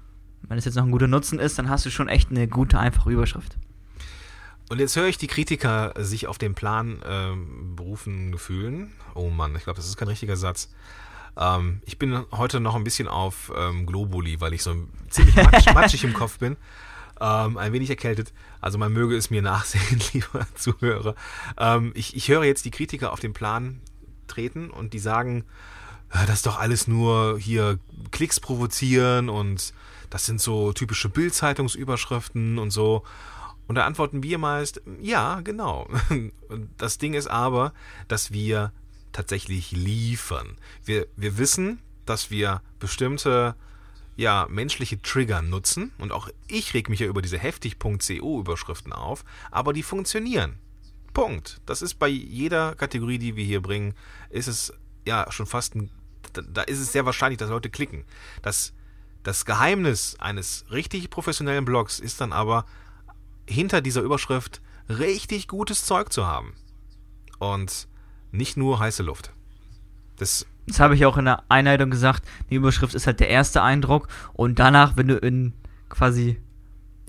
Wenn 0.43 0.59
es 0.59 0.65
jetzt 0.65 0.75
noch 0.75 0.85
ein 0.85 0.91
guter 0.91 1.07
Nutzen 1.07 1.39
ist, 1.39 1.59
dann 1.59 1.69
hast 1.69 1.87
du 1.87 1.91
schon 1.91 2.09
echt 2.09 2.31
eine 2.31 2.49
gute, 2.49 2.79
einfache 2.79 3.11
Überschrift. 3.11 3.57
Und 4.69 4.79
jetzt 4.79 4.97
höre 4.97 5.07
ich 5.07 5.19
die 5.19 5.27
Kritiker 5.27 5.93
sich 5.99 6.27
auf 6.27 6.39
den 6.39 6.55
Plan 6.55 7.01
ähm, 7.07 7.77
berufen 7.77 8.39
fühlen. 8.39 8.93
Oh 9.15 9.29
Mann, 9.29 9.55
ich 9.55 9.65
glaube, 9.65 9.77
das 9.77 9.87
ist 9.87 9.97
kein 9.97 10.09
richtiger 10.09 10.37
Satz. 10.37 10.73
Ähm, 11.37 11.83
ich 11.85 11.99
bin 11.99 12.25
heute 12.33 12.59
noch 12.59 12.75
ein 12.75 12.85
bisschen 12.85 13.07
auf 13.07 13.53
ähm, 13.57 13.87
Globuli, 13.87 14.41
weil 14.41 14.55
ich 14.55 14.63
so 14.63 14.75
ziemlich 15.09 15.37
matsch, 15.37 15.67
matschig 15.75 16.05
im 16.05 16.15
Kopf 16.15 16.39
bin. 16.39 16.57
Ähm, 17.23 17.57
ein 17.57 17.73
wenig 17.73 17.89
erkältet. 17.89 18.33
Also 18.61 18.79
man 18.79 18.93
möge 18.93 19.17
es 19.17 19.31
mir 19.31 19.43
nachsehen, 19.43 20.01
lieber 20.13 20.45
Zuhörer. 20.57 21.15
Ähm, 21.57 21.93
ich, 21.95 22.17
ich 22.17 22.29
höre 22.29 22.43
jetzt 22.43 22.65
die 22.65 22.73
Kritiker 22.73 23.13
auf 23.13 23.21
den 23.21 23.33
Plan 23.33 23.81
treten 24.27 24.71
und 24.71 24.93
die 24.93 24.99
sagen, 24.99 25.45
das 26.11 26.31
ist 26.31 26.47
doch 26.47 26.59
alles 26.59 26.89
nur 26.89 27.39
hier 27.39 27.79
Klicks 28.11 28.41
provozieren 28.41 29.29
und 29.29 29.73
das 30.11 30.27
sind 30.27 30.41
so 30.41 30.73
typische 30.73 31.09
Bildzeitungsüberschriften 31.09 32.59
und 32.59 32.73
so. 32.73 33.05
Und 33.69 33.77
da 33.77 33.87
antworten 33.87 34.25
wir 34.25 34.39
meist, 34.39 34.83
ja, 35.01 35.41
genau. 35.43 35.89
Das 36.77 36.99
Ding 36.99 37.15
ist 37.15 37.29
aber, 37.29 37.73
dass 38.09 38.33
wir 38.33 38.73
tatsächlich 39.13 39.71
liefern. 39.71 40.59
Wir, 40.85 41.07
wir 41.17 41.39
wissen, 41.39 41.79
dass 42.05 42.31
wir 42.33 42.63
bestimmte 42.81 43.55
ja, 44.17 44.47
menschliche 44.51 45.01
Trigger 45.01 45.43
nutzen 45.43 45.93
und 45.99 46.13
auch 46.13 46.29
ich 46.49 46.75
reg 46.75 46.89
mich 46.89 47.01
ja 47.01 47.07
über 47.07 47.23
diese 47.23 47.39
heftig.co 47.39 48.41
Überschriften 48.41 48.93
auf, 48.93 49.25
aber 49.51 49.73
die 49.73 49.83
funktionieren. 49.83 50.59
Punkt. 51.15 51.61
Das 51.67 51.83
ist 51.83 51.95
bei 51.95 52.09
jeder 52.09 52.75
Kategorie, 52.75 53.19
die 53.19 53.37
wir 53.37 53.45
hier 53.45 53.61
bringen, 53.61 53.95
ist 54.31 54.49
es 54.49 54.73
ja 55.05 55.31
schon 55.31 55.47
fast 55.47 55.75
ein 55.75 55.91
da 56.33 56.63
ist 56.63 56.79
es 56.79 56.93
sehr 56.93 57.05
wahrscheinlich, 57.05 57.39
dass 57.39 57.51
Leute 57.51 57.71
klicken. 57.71 58.05
Das, 58.43 58.73
das 59.23 59.45
Geheimnis 59.45 60.17
eines 60.19 60.65
richtig 60.71 61.11
professionellen 61.11 61.65
Blogs 61.65 61.99
ist 61.99 62.21
dann 62.21 62.33
aber, 62.33 62.65
hinter 63.49 63.81
dieser 63.81 64.03
Überschrift 64.03 64.63
richtig 64.89 65.49
gutes 65.49 65.85
Zeug 65.85 66.13
zu 66.13 66.27
haben. 66.27 66.55
Und 67.39 67.89
nicht 68.31 68.57
nur 68.57 68.79
heiße 68.79 69.03
Luft. 69.03 69.33
Das, 70.17 70.47
das 70.67 70.81
habe 70.81 70.95
ich 70.95 71.05
auch 71.07 71.17
in 71.19 71.25
der 71.25 71.43
Einleitung 71.49 71.91
gesagt. 71.91 72.25
Die 72.51 72.55
Überschrift 72.55 72.95
ist 72.95 73.07
halt 73.07 73.21
der 73.21 73.29
erste 73.29 73.63
Eindruck. 73.63 74.09
Und 74.33 74.59
danach, 74.59 74.97
wenn 74.97 75.09
du 75.09 75.17
in 75.17 75.53
quasi 75.89 76.41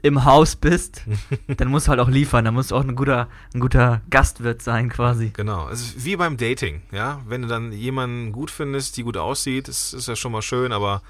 im 0.01 0.25
Haus 0.25 0.55
bist, 0.55 1.03
dann 1.57 1.69
musst 1.69 1.87
du 1.87 1.91
halt 1.91 1.99
auch 1.99 2.09
liefern. 2.09 2.45
Dann 2.45 2.53
musst 2.53 2.71
du 2.71 2.75
auch 2.75 2.83
ein 2.83 2.95
guter, 2.95 3.29
ein 3.53 3.59
guter 3.59 4.01
Gastwirt 4.09 4.61
sein, 4.61 4.89
quasi. 4.89 5.31
Genau. 5.33 5.69
Es 5.69 5.81
ist 5.81 6.05
wie 6.05 6.15
beim 6.15 6.37
Dating, 6.37 6.81
ja. 6.91 7.21
Wenn 7.27 7.43
du 7.43 7.47
dann 7.47 7.71
jemanden 7.71 8.31
gut 8.31 8.51
findest, 8.51 8.97
die 8.97 9.03
gut 9.03 9.17
aussieht, 9.17 9.67
ist, 9.67 9.93
ist 9.93 10.07
ja 10.07 10.15
schon 10.15 10.31
mal 10.31 10.41
schön, 10.41 10.73
aber 10.73 11.01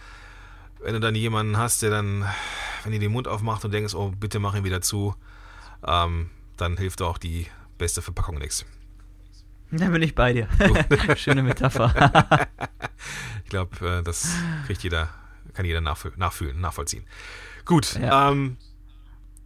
wenn 0.84 0.94
du 0.94 1.00
dann 1.00 1.16
jemanden 1.16 1.58
hast, 1.58 1.82
der 1.82 1.90
dann, 1.90 2.26
wenn 2.84 2.94
ihr 2.94 3.00
den 3.00 3.12
Mund 3.12 3.28
aufmacht 3.28 3.64
und 3.66 3.72
denkst, 3.72 3.96
oh, 3.96 4.12
bitte 4.20 4.40
mach 4.40 4.54
ihn 4.54 4.66
wieder 4.66 4.82
zu, 4.82 5.16
ähm, 5.86 6.30
dann 6.58 6.78
hilft 6.78 7.02
auch 7.02 7.18
die 7.18 7.48
beste 7.78 8.02
Verpackung 8.02 8.38
nichts. 8.38 8.66
Da 9.76 9.90
bin 9.90 10.02
ich 10.04 10.14
bei 10.14 10.34
dir. 10.34 10.48
Schöne 11.16 11.42
Metapher. 11.42 12.48
ich 13.44 13.50
glaube, 13.50 14.00
äh, 14.00 14.04
das 14.04 14.36
kriegt 14.68 14.84
jeder, 14.84 15.10
kann 15.54 15.66
jeder 15.66 15.82
nachfühlen, 15.82 16.60
nachvollziehen. 16.60 17.06
Gut, 17.66 17.96
ja. 18.00 18.30
ähm, 18.32 18.58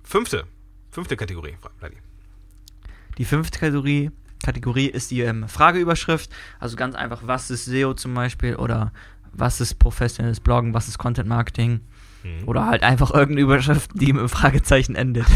Fünfte. 0.04 0.46
Fünfte 0.92 1.16
Kategorie, 1.16 1.56
Vladi. 1.80 1.98
Die 3.18 3.26
fünfte 3.26 3.60
Kategorie, 3.60 4.12
Kategorie 4.44 4.88
ist 4.88 5.12
die 5.12 5.22
ähm, 5.22 5.48
Frageüberschrift. 5.48 6.30
Also 6.60 6.76
ganz 6.76 6.96
einfach, 6.96 7.22
was 7.26 7.50
ist 7.50 7.66
SEO 7.66 7.94
zum 7.94 8.14
Beispiel 8.14 8.56
oder 8.56 8.92
was 9.34 9.62
ist 9.62 9.76
professionelles 9.76 10.40
Bloggen, 10.40 10.74
was 10.74 10.88
ist 10.88 10.98
Content 10.98 11.28
Marketing 11.28 11.82
mhm. 12.24 12.48
oder 12.48 12.66
halt 12.66 12.84
einfach 12.84 13.12
irgendeine 13.12 13.42
Überschrift, 13.42 13.92
die 13.94 14.10
im 14.10 14.30
Fragezeichen 14.30 14.96
endet. 14.96 15.28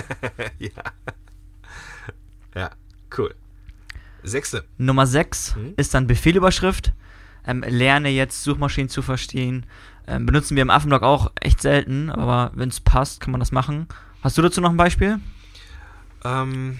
ja. 0.58 0.70
Ja, 2.54 2.70
cool. 3.16 3.34
Sechste. 4.22 4.64
Nummer 4.78 5.06
sechs 5.06 5.56
mhm. 5.56 5.74
ist 5.76 5.94
dann 5.94 6.06
Befehlüberschrift. 6.06 6.92
Ähm, 7.46 7.64
lerne 7.66 8.10
jetzt 8.10 8.42
Suchmaschinen 8.42 8.88
zu 8.88 9.02
verstehen. 9.02 9.66
Ähm, 10.06 10.26
benutzen 10.26 10.56
wir 10.56 10.62
im 10.62 10.70
Affenblog 10.70 11.02
auch 11.02 11.32
echt 11.40 11.62
selten, 11.62 12.10
aber 12.10 12.52
wenn 12.54 12.68
es 12.68 12.80
passt, 12.80 13.20
kann 13.20 13.30
man 13.30 13.40
das 13.40 13.52
machen. 13.52 13.86
Hast 14.22 14.36
du 14.36 14.42
dazu 14.42 14.60
noch 14.60 14.70
ein 14.70 14.76
Beispiel? 14.76 15.20
Ähm, 16.24 16.78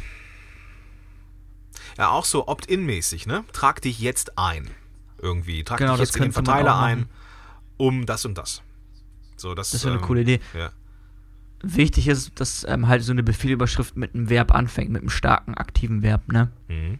ja, 1.97 2.11
auch 2.11 2.25
so 2.25 2.47
Opt-in-mäßig, 2.49 3.27
ne? 3.27 3.45
Trag 3.53 3.81
dich 3.83 4.01
jetzt 4.01 4.39
ein. 4.39 4.69
Irgendwie. 5.19 5.65
Trag 5.65 5.79
genau, 5.79 5.93
dich 5.93 6.01
jetzt 6.01 6.17
in 6.17 6.23
den 6.25 6.33
Verteiler 6.33 6.79
ein, 6.79 7.07
um 7.77 8.07
das 8.07 8.25
und 8.25 8.37
das. 8.37 8.63
So, 9.37 9.55
das, 9.55 9.71
das 9.71 9.81
ist 9.81 9.85
ähm, 9.87 9.93
eine 9.93 10.01
coole 10.01 10.23
Idee. 10.23 10.41
Ja. 10.55 10.71
Wichtig 11.63 12.09
ist, 12.09 12.39
dass 12.41 12.65
ähm, 12.65 12.89
halt 12.89 13.03
so 13.03 13.13
eine 13.13 13.23
Befehlüberschrift 13.23 13.97
mit 13.97 14.15
einem 14.15 14.31
Verb 14.31 14.55
anfängt, 14.55 14.91
mit 14.91 15.03
einem 15.03 15.11
starken, 15.11 15.55
aktiven 15.55 16.03
Verb, 16.03 16.31
ne? 16.33 16.51
Mhm. 16.69 16.99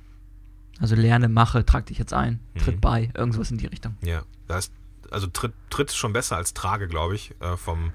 Also 0.81 0.97
lerne, 0.97 1.29
mache, 1.29 1.65
trag 1.65 1.87
dich 1.87 1.99
jetzt 1.99 2.15
ein, 2.15 2.41
tritt 2.59 2.77
mhm. 2.77 2.81
bei, 2.81 3.11
irgendwas 3.15 3.51
in 3.51 3.59
die 3.59 3.67
Richtung. 3.67 3.97
Ja, 4.03 4.23
da 4.49 4.59
ist, 4.59 4.73
also 5.11 5.27
tritt, 5.27 5.53
tritt 5.69 5.93
schon 5.93 6.13
besser 6.13 6.37
als 6.37 6.55
trage, 6.55 6.89
glaube 6.89 7.15
ich, 7.15 7.35
äh, 7.41 7.57
vom, 7.57 7.93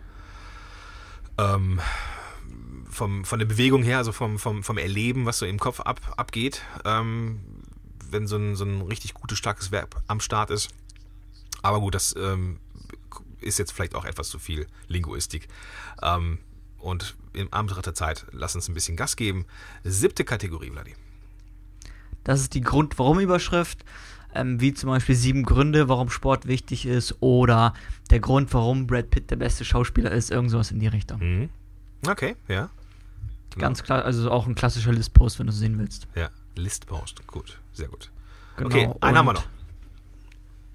ähm, 1.39 1.81
vom, 2.89 3.25
von 3.25 3.39
der 3.39 3.47
Bewegung 3.47 3.81
her, 3.81 3.97
also 3.97 4.11
vom, 4.11 4.37
vom, 4.37 4.63
vom 4.63 4.77
Erleben, 4.77 5.25
was 5.25 5.39
so 5.39 5.47
im 5.47 5.59
Kopf 5.59 5.79
ab, 5.79 5.99
abgeht, 6.15 6.61
ähm, 6.85 7.39
wenn 8.11 8.27
so 8.27 8.37
ein, 8.37 8.55
so 8.55 8.65
ein 8.65 8.81
richtig 8.81 9.15
gutes, 9.15 9.39
starkes 9.39 9.71
Verb 9.71 10.01
am 10.07 10.19
Start 10.19 10.51
ist. 10.51 10.69
Aber 11.63 11.79
gut, 11.79 11.95
das 11.95 12.15
ähm, 12.15 12.59
ist 13.41 13.57
jetzt 13.57 13.71
vielleicht 13.71 13.95
auch 13.95 14.05
etwas 14.05 14.29
zu 14.29 14.37
viel 14.37 14.67
Linguistik. 14.87 15.47
Ähm, 16.03 16.37
und 16.77 17.15
in 17.33 17.51
Anbetracht 17.51 17.87
der 17.87 17.95
Zeit, 17.95 18.27
lass 18.31 18.53
uns 18.53 18.69
ein 18.69 18.75
bisschen 18.75 18.95
Gas 18.95 19.15
geben. 19.15 19.45
Siebte 19.83 20.23
Kategorie, 20.23 20.69
Vladi. 20.69 20.95
Das 22.25 22.41
ist 22.41 22.53
die 22.53 22.61
Grund-Warum-Überschrift, 22.61 23.85
ähm, 24.33 24.59
wie 24.59 24.73
zum 24.73 24.89
Beispiel 24.89 25.15
sieben 25.15 25.43
Gründe, 25.43 25.87
warum 25.87 26.09
Sport 26.09 26.47
wichtig 26.47 26.85
ist 26.85 27.15
oder 27.21 27.73
der 28.09 28.19
Grund, 28.19 28.53
warum 28.53 28.87
Brad 28.87 29.09
Pitt 29.09 29.31
der 29.31 29.37
beste 29.37 29.63
Schauspieler 29.63 30.11
ist, 30.11 30.31
irgend 30.31 30.51
sowas 30.51 30.71
in 30.71 30.79
die 30.79 30.87
Richtung. 30.87 31.19
Mhm. 31.19 31.49
Okay, 32.05 32.35
ja. 32.49 32.69
Ganz 33.57 33.83
klar, 33.83 34.03
also 34.03 34.29
auch 34.29 34.47
ein 34.47 34.55
klassischer 34.55 34.91
List-Post, 34.91 35.39
wenn 35.39 35.47
du 35.47 35.53
es 35.53 35.59
sehen 35.59 35.79
willst. 35.79 36.07
Ja, 36.13 36.29
List-Post, 36.57 37.25
gut, 37.25 37.57
sehr 37.71 37.87
gut. 37.87 38.11
Genau. 38.57 38.67
Okay, 38.67 38.89
einen 38.99 39.17
haben 39.17 39.25
wir 39.25 39.33
noch. 39.33 39.45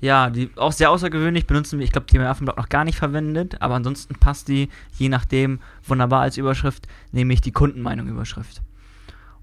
Ja, 0.00 0.30
die 0.30 0.50
auch 0.56 0.72
sehr 0.72 0.90
außergewöhnlich 0.90 1.46
benutzen 1.46 1.78
wir, 1.78 1.84
ich 1.84 1.92
glaube, 1.92 2.06
die 2.06 2.16
haben 2.16 2.24
wir 2.24 2.30
Affenblock 2.30 2.56
noch 2.56 2.70
gar 2.70 2.84
nicht 2.84 2.96
verwendet, 2.96 3.60
aber 3.60 3.74
ansonsten 3.74 4.14
passt 4.14 4.48
die 4.48 4.70
je 4.96 5.10
nachdem 5.10 5.60
wunderbar 5.84 6.22
als 6.22 6.38
Überschrift, 6.38 6.86
nämlich 7.12 7.42
die 7.42 7.52
Kundenmeinung-Überschrift. 7.52 8.62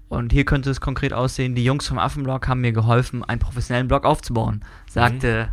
Und 0.08 0.32
hier 0.32 0.44
könnte 0.44 0.70
es 0.70 0.80
konkret 0.80 1.12
aussehen, 1.12 1.54
die 1.54 1.64
Jungs 1.64 1.86
vom 1.86 1.98
Affenblog 1.98 2.48
haben 2.48 2.62
mir 2.62 2.72
geholfen, 2.72 3.24
einen 3.24 3.40
professionellen 3.40 3.88
Blog 3.88 4.04
aufzubauen, 4.04 4.64
sagte, 4.88 5.50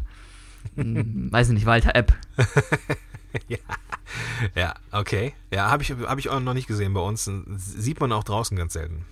mhm. 0.76 1.26
mh, 1.26 1.32
weiß 1.32 1.50
nicht, 1.50 1.66
Walter 1.66 1.96
App. 1.96 2.14
ja. 3.48 3.58
ja, 4.56 4.74
okay. 4.92 5.34
Ja, 5.52 5.70
habe 5.70 5.84
ich, 5.84 5.92
hab 5.92 6.20
ich 6.20 6.30
auch 6.30 6.40
noch 6.40 6.54
nicht 6.54 6.68
gesehen 6.68 6.94
bei 6.94 7.02
uns. 7.02 7.30
Sieht 7.58 8.00
man 8.00 8.12
auch 8.14 8.24
draußen 8.24 8.56
ganz 8.58 8.74
selten. 8.74 9.06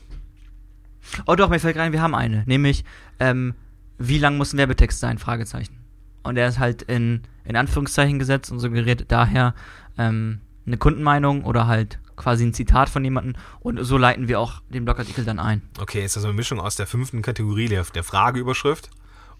Oh 1.27 1.35
doch, 1.35 1.49
mir 1.49 1.59
fällt 1.59 1.77
rein, 1.77 1.91
wir 1.91 2.01
haben 2.01 2.15
eine. 2.15 2.43
Nämlich, 2.45 2.85
ähm, 3.19 3.53
wie 3.97 4.19
lang 4.19 4.37
muss 4.37 4.53
ein 4.53 4.57
Werbetext 4.57 4.99
sein? 4.99 5.17
Fragezeichen. 5.17 5.77
Und 6.23 6.37
er 6.37 6.47
ist 6.47 6.59
halt 6.59 6.83
in, 6.83 7.23
in 7.43 7.57
Anführungszeichen 7.57 8.17
gesetzt 8.17 8.49
und 8.51 8.59
suggeriert 8.59 9.11
daher 9.11 9.53
ähm, 9.97 10.39
eine 10.65 10.77
Kundenmeinung 10.77 11.43
oder 11.43 11.67
halt 11.67 11.99
quasi 12.15 12.45
ein 12.45 12.53
Zitat 12.53 12.89
von 12.89 13.03
jemandem 13.03 13.35
und 13.59 13.83
so 13.83 13.97
leiten 13.97 14.27
wir 14.27 14.39
auch 14.39 14.61
den 14.69 14.85
Blogartikel 14.85 15.25
dann 15.25 15.39
ein. 15.39 15.61
Okay, 15.79 16.03
ist 16.03 16.15
das 16.15 16.23
eine 16.23 16.33
Mischung 16.33 16.59
aus 16.59 16.75
der 16.75 16.87
fünften 16.87 17.21
Kategorie 17.21 17.67
der, 17.67 17.83
der 17.83 18.03
Frageüberschrift 18.03 18.89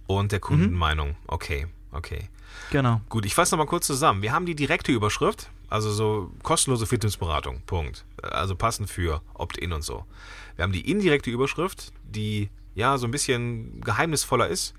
und 0.08 0.32
der 0.32 0.40
Kundenmeinung. 0.40 1.10
Mhm. 1.10 1.16
Okay, 1.28 1.68
okay. 1.92 2.30
Genau. 2.72 3.02
Gut, 3.10 3.26
ich 3.26 3.36
fasse 3.36 3.56
nochmal 3.56 3.68
kurz 3.68 3.88
zusammen. 3.88 4.22
Wir 4.22 4.32
haben 4.32 4.46
die 4.46 4.56
direkte 4.56 4.92
Überschrift, 4.92 5.50
also 5.70 5.92
so 5.92 6.32
kostenlose 6.44 6.86
Fitnessberatung, 6.86 7.62
Punkt. 7.66 8.06
Also 8.22 8.56
passend 8.56 8.90
für 8.90 9.22
Opt-in 9.34 9.74
und 9.74 9.84
so. 9.84 10.06
Wir 10.56 10.64
haben 10.64 10.72
die 10.72 10.90
indirekte 10.90 11.30
Überschrift, 11.30 11.92
die 12.04 12.50
ja 12.76 12.98
so 12.98 13.08
ein 13.08 13.12
bisschen 13.12 13.82
geheimnisvoller 13.82 14.48
ist. 14.48 14.74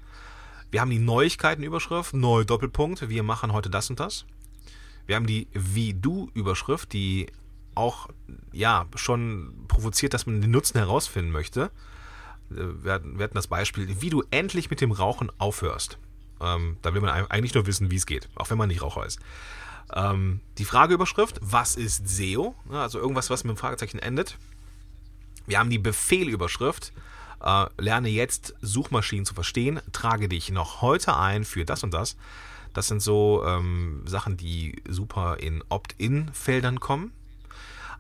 Wir 0.71 0.81
haben 0.81 0.91
die 0.91 0.99
Neuigkeitenüberschrift, 0.99 2.15
neu 2.15 2.45
Doppelpunkt, 2.45 3.09
wir 3.09 3.23
machen 3.23 3.53
heute 3.53 3.71
das 3.71 3.91
und 3.91 4.01
das. 4.01 4.25
Wir 5.07 5.17
haben 5.17 5.27
die 5.27 5.47
Wie-Du-Überschrift, 5.53 6.93
die 6.93 7.27
auch 7.75 8.09
ja 8.53 8.87
schon 8.95 9.65
provoziert, 9.69 10.15
dass 10.15 10.27
man 10.27 10.41
den 10.41 10.51
Nutzen 10.51 10.79
herausfinden 10.79 11.31
möchte. 11.31 11.71
Äh, 12.51 12.85
wir 12.85 12.93
hatten, 12.93 13.35
das 13.35 13.47
Beispiel, 13.47 14.01
wie 14.01 14.11
du 14.11 14.23
endlich 14.31 14.71
mit 14.71 14.81
dem 14.81 14.93
Rauchen 14.93 15.31
aufhörst. 15.39 15.99
Ähm, 16.41 16.77
da 16.83 16.95
will 16.95 17.01
man 17.01 17.11
eigentlich 17.11 17.55
nur 17.55 17.67
wissen, 17.67 17.91
wie 17.91 17.97
es 17.97 18.07
geht, 18.07 18.29
auch 18.35 18.51
wenn 18.51 18.59
man 18.59 18.69
nicht 18.69 18.83
Raucher 18.83 19.07
ist. 19.07 19.21
Ähm, 19.93 20.41
die 20.59 20.65
Frageüberschrift, 20.65 21.39
was 21.41 21.77
ist 21.77 22.09
SEO? 22.09 22.55
Also 22.71 22.99
irgendwas, 22.99 23.31
was 23.31 23.45
mit 23.45 23.57
dem 23.57 23.59
Fragezeichen 23.59 23.99
endet. 23.99 24.39
Wir 25.47 25.59
haben 25.59 25.71
die 25.71 25.79
Befehlüberschrift, 25.79 26.93
äh, 27.43 27.67
lerne 27.79 28.09
jetzt 28.09 28.55
Suchmaschinen 28.63 29.27
zu 29.27 29.35
verstehen, 29.35 29.81
trage 29.93 30.29
dich 30.29 30.51
noch 30.51 30.81
heute 30.81 31.17
ein 31.17 31.45
für 31.45 31.65
das 31.65 31.83
und 31.83 31.93
das. 31.93 32.17
Das 32.73 32.89
sind 32.89 33.01
so 33.01 33.45
ähm, 33.47 34.03
Sachen, 34.07 34.37
die 34.37 34.83
super 34.89 35.37
in 35.39 35.63
Opt-in-Feldern 35.69 36.81
kommen. 36.81 37.13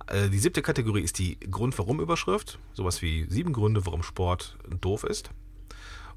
Äh, 0.06 0.28
die 0.28 0.38
siebte 0.38 0.62
Kategorie 0.62 1.02
ist 1.02 1.18
die 1.18 1.38
Grund-Warum-Überschrift. 1.40 2.58
Sowas 2.72 3.02
wie 3.02 3.26
sieben 3.28 3.52
Gründe, 3.52 3.86
warum 3.86 4.02
Sport 4.02 4.56
doof 4.80 5.04
ist. 5.04 5.30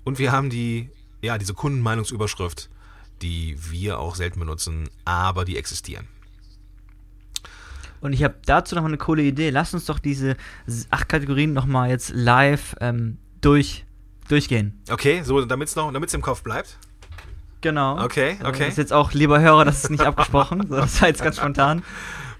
Und 0.03 0.19
wir 0.19 0.31
haben 0.31 0.49
die, 0.49 0.89
ja, 1.21 1.37
diese 1.37 1.53
Kundenmeinungsüberschrift, 1.53 2.69
die 3.21 3.57
wir 3.71 3.99
auch 3.99 4.15
selten 4.15 4.39
benutzen, 4.39 4.89
aber 5.05 5.45
die 5.45 5.57
existieren. 5.57 6.07
Und 7.99 8.13
ich 8.13 8.23
habe 8.23 8.35
dazu 8.45 8.75
noch 8.75 8.85
eine 8.85 8.97
coole 8.97 9.23
Idee. 9.23 9.49
Lass 9.49 9.73
uns 9.73 9.85
doch 9.85 9.99
diese 9.99 10.37
acht 10.91 11.09
Kategorien 11.09 11.53
nochmal 11.53 11.89
jetzt 11.89 12.11
live 12.13 12.75
ähm, 12.79 13.17
durch, 13.41 13.85
durchgehen. 14.29 14.81
Okay, 14.89 15.23
so 15.23 15.43
damit 15.45 15.69
es 15.69 15.75
noch, 15.75 15.91
damit 15.91 16.09
es 16.09 16.13
im 16.13 16.21
Kopf 16.21 16.43
bleibt. 16.43 16.77
Genau. 17.61 18.03
Okay, 18.03 18.37
okay. 18.43 18.59
Das 18.59 18.69
ist 18.69 18.77
jetzt 18.77 18.93
auch, 18.93 19.13
lieber 19.13 19.39
Hörer, 19.39 19.65
das 19.65 19.85
ist 19.85 19.89
nicht 19.89 20.03
abgesprochen. 20.03 20.67
Das 20.69 21.01
war 21.01 21.07
jetzt 21.07 21.23
ganz 21.23 21.37
spontan. 21.37 21.83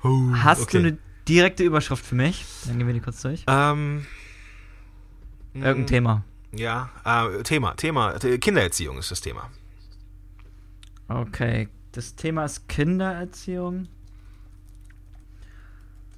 Hast 0.33 0.61
okay. 0.61 0.71
du 0.71 0.87
eine 0.87 0.97
direkte 1.27 1.63
Überschrift 1.63 2.05
für 2.05 2.15
mich? 2.15 2.45
Dann 2.65 2.77
gehen 2.77 2.87
wir 2.87 2.93
die 2.93 2.99
kurz 2.99 3.21
durch. 3.21 3.43
Ähm, 3.47 4.05
Irgendein 5.53 5.81
mm, 5.81 5.87
Thema. 5.87 6.23
Ja, 6.53 6.89
äh, 7.03 7.43
Thema, 7.43 7.75
Thema, 7.75 8.13
Kindererziehung 8.19 8.97
ist 8.97 9.11
das 9.11 9.21
Thema. 9.21 9.49
Okay, 11.07 11.67
das 11.91 12.15
Thema 12.15 12.45
ist 12.45 12.67
Kindererziehung. 12.67 13.87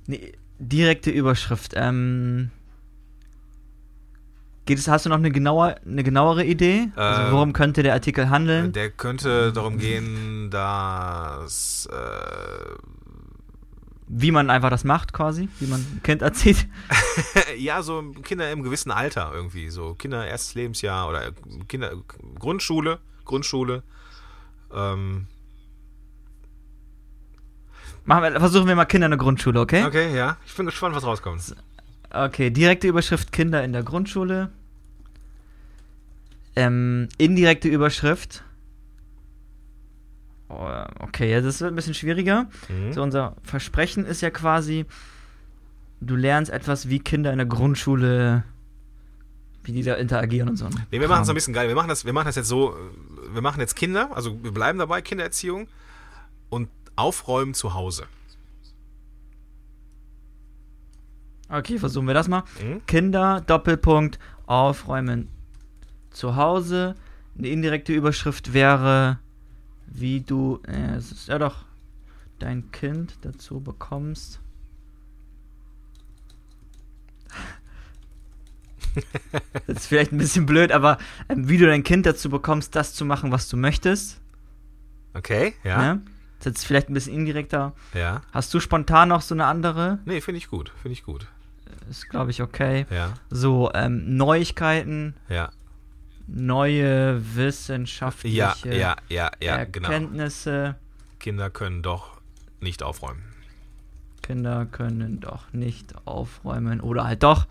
Nee, 0.08 0.34
direkte 0.60 1.12
Überschrift. 1.12 1.74
Ähm, 1.76 2.52
geht 4.66 4.80
es, 4.80 4.88
hast 4.88 5.06
du 5.06 5.10
noch 5.10 5.18
eine, 5.18 5.32
genauer, 5.32 5.76
eine 5.86 6.04
genauere 6.04 6.44
Idee? 6.44 6.90
Also 6.96 7.22
ähm, 7.22 7.32
worum 7.32 7.54
könnte 7.54 7.84
der 7.84 7.94
Artikel 7.94 8.30
handeln? 8.30 8.72
Der 8.72 8.90
könnte 8.90 9.52
darum 9.54 9.78
gehen, 9.78 10.50
dass 10.50 11.88
äh, 11.92 12.99
wie 14.10 14.32
man 14.32 14.50
einfach 14.50 14.72
das 14.72 14.84
macht, 14.84 15.14
quasi, 15.14 15.48
wie 15.60 15.68
man 15.68 15.80
ein 15.80 16.02
Kind 16.04 16.24
erzieht. 16.24 16.68
ja, 17.58 17.82
so 17.84 18.02
Kinder 18.24 18.52
im 18.52 18.64
gewissen 18.64 18.92
Alter 18.92 19.32
irgendwie, 19.34 19.70
so 19.70 19.94
Kinder 19.94 20.28
erstes 20.28 20.56
Lebensjahr 20.56 21.08
oder 21.08 21.32
Kinder 21.68 21.94
Grundschule, 22.38 23.00
Grundschule. 23.24 23.84
Ähm, 24.74 25.28
Machen 28.06 28.24
wir, 28.24 28.40
versuchen 28.40 28.68
wir 28.68 28.76
mal 28.76 28.86
Kinder 28.86 29.06
in 29.06 29.12
der 29.12 29.20
Grundschule, 29.20 29.60
okay? 29.60 29.86
Okay, 29.86 30.16
ja. 30.16 30.38
Ich 30.48 30.56
bin 30.56 30.66
gespannt, 30.66 30.96
was 30.96 31.04
rauskommt. 31.04 31.56
Okay, 32.10 32.50
direkte 32.50 32.88
Überschrift 32.88 33.32
Kinder 33.32 33.64
in 33.64 33.72
der 33.72 33.84
Grundschule. 33.84 34.50
Ähm, 36.56 37.08
indirekte 37.20 37.68
Überschrift. 37.68 38.44
Oh, 40.50 40.68
okay, 41.00 41.32
ja, 41.32 41.42
das 41.42 41.62
wird 41.62 41.72
ein 41.72 41.76
bisschen 41.76 41.94
schwieriger. 41.94 42.48
Mhm. 42.68 42.92
So, 42.94 43.04
unser 43.04 43.36
Versprechen 43.44 44.06
ist 44.06 44.22
ja 44.22 44.32
quasi, 44.32 44.86
du 46.02 46.16
lernst 46.16 46.52
etwas, 46.52 46.90
wie 46.90 47.00
Kinder 47.00 47.32
in 47.32 47.38
der 47.38 47.46
Grundschule, 47.46 48.44
wie 49.64 49.72
die 49.72 49.84
da 49.84 49.94
interagieren 49.94 50.50
und 50.50 50.58
so. 50.58 50.68
Nee, 50.92 51.00
wir 51.00 51.08
machen 51.08 51.22
es 51.22 51.30
ein 51.30 51.36
bisschen 51.36 51.54
geil. 51.54 51.68
Wir 51.68 51.76
machen, 51.76 51.90
das, 51.90 52.04
wir 52.04 52.14
machen 52.14 52.26
das 52.26 52.36
jetzt 52.36 52.48
so, 52.48 52.76
wir 53.32 53.42
machen 53.42 53.60
jetzt 53.60 53.76
Kinder, 53.76 54.10
also 54.16 54.44
wir 54.44 54.52
bleiben 54.52 54.80
dabei, 54.80 55.02
Kindererziehung. 55.02 55.68
Und 56.50 56.68
Aufräumen 56.96 57.54
zu 57.54 57.76
Hause. 57.76 58.08
Okay, 61.48 61.78
versuchen 61.78 62.08
wir 62.08 62.14
das 62.14 62.28
mal. 62.28 62.44
Mhm. 62.62 62.86
Kinder, 62.88 63.42
Doppelpunkt, 63.46 64.20
aufräumen 64.48 65.30
zu 66.10 66.36
Hause. 66.36 66.96
Eine 67.38 67.48
indirekte 67.50 67.94
Überschrift 67.94 68.54
wäre, 68.54 69.20
wie 69.92 70.22
du, 70.22 70.62
äh, 70.68 70.96
es 70.96 71.12
ist 71.12 71.28
ja 71.28 71.40
doch, 71.40 71.66
dein 72.40 72.72
Kind 72.72 73.18
dazu 73.22 73.60
bekommst. 73.60 74.40
das 79.68 79.78
ist 79.78 79.88
vielleicht 79.88 80.12
ein 80.12 80.18
bisschen 80.18 80.46
blöd, 80.46 80.72
aber 80.72 80.98
äh, 81.28 81.36
wie 81.38 81.58
du 81.58 81.66
dein 81.66 81.84
Kind 81.84 82.06
dazu 82.06 82.30
bekommst, 82.30 82.76
das 82.76 82.94
zu 82.94 83.06
machen, 83.06 83.32
was 83.32 83.50
du 83.50 83.58
möchtest. 83.58 84.20
Okay, 85.14 85.54
ja. 85.64 85.84
ja? 85.84 85.94
Das 86.40 86.46
ist 86.46 86.46
jetzt 86.46 86.66
vielleicht 86.66 86.90
ein 86.90 86.94
bisschen 86.94 87.14
indirekter. 87.14 87.74
Ja. 87.94 88.22
Hast 88.32 88.54
du 88.54 88.60
spontan 88.60 89.10
noch 89.10 89.22
so 89.22 89.36
eine 89.36 89.46
andere? 89.46 90.00
Nee, 90.06 90.22
finde 90.22 90.38
ich 90.38 90.50
gut. 90.50 90.72
Finde 90.82 90.94
ich 90.94 91.04
gut. 91.04 91.28
Ist, 91.90 92.10
glaube 92.10 92.32
ich, 92.32 92.42
okay. 92.42 92.86
Ja. 92.90 93.14
So, 93.30 93.72
ähm, 93.74 94.16
Neuigkeiten. 94.16 95.16
Ja. 95.28 95.50
Neue 96.32 97.22
wissenschaftliche 97.36 98.38
ja, 98.38 98.56
ja, 98.66 98.96
ja, 99.10 99.32
ja, 99.40 99.64
genau. 99.66 99.90
Erkenntnisse. 99.90 100.52
Genau. 100.52 100.76
Kinder 101.20 101.50
können 101.50 101.82
doch 101.82 102.22
nicht 102.62 102.84
aufräumen. 102.84 103.24
Kinder 104.22 104.66
können 104.66 105.20
doch 105.20 105.52
nicht 105.54 105.96
aufräumen. 106.06 106.82
Oder 106.82 107.06
halt 107.06 107.24
doch. 107.24 107.48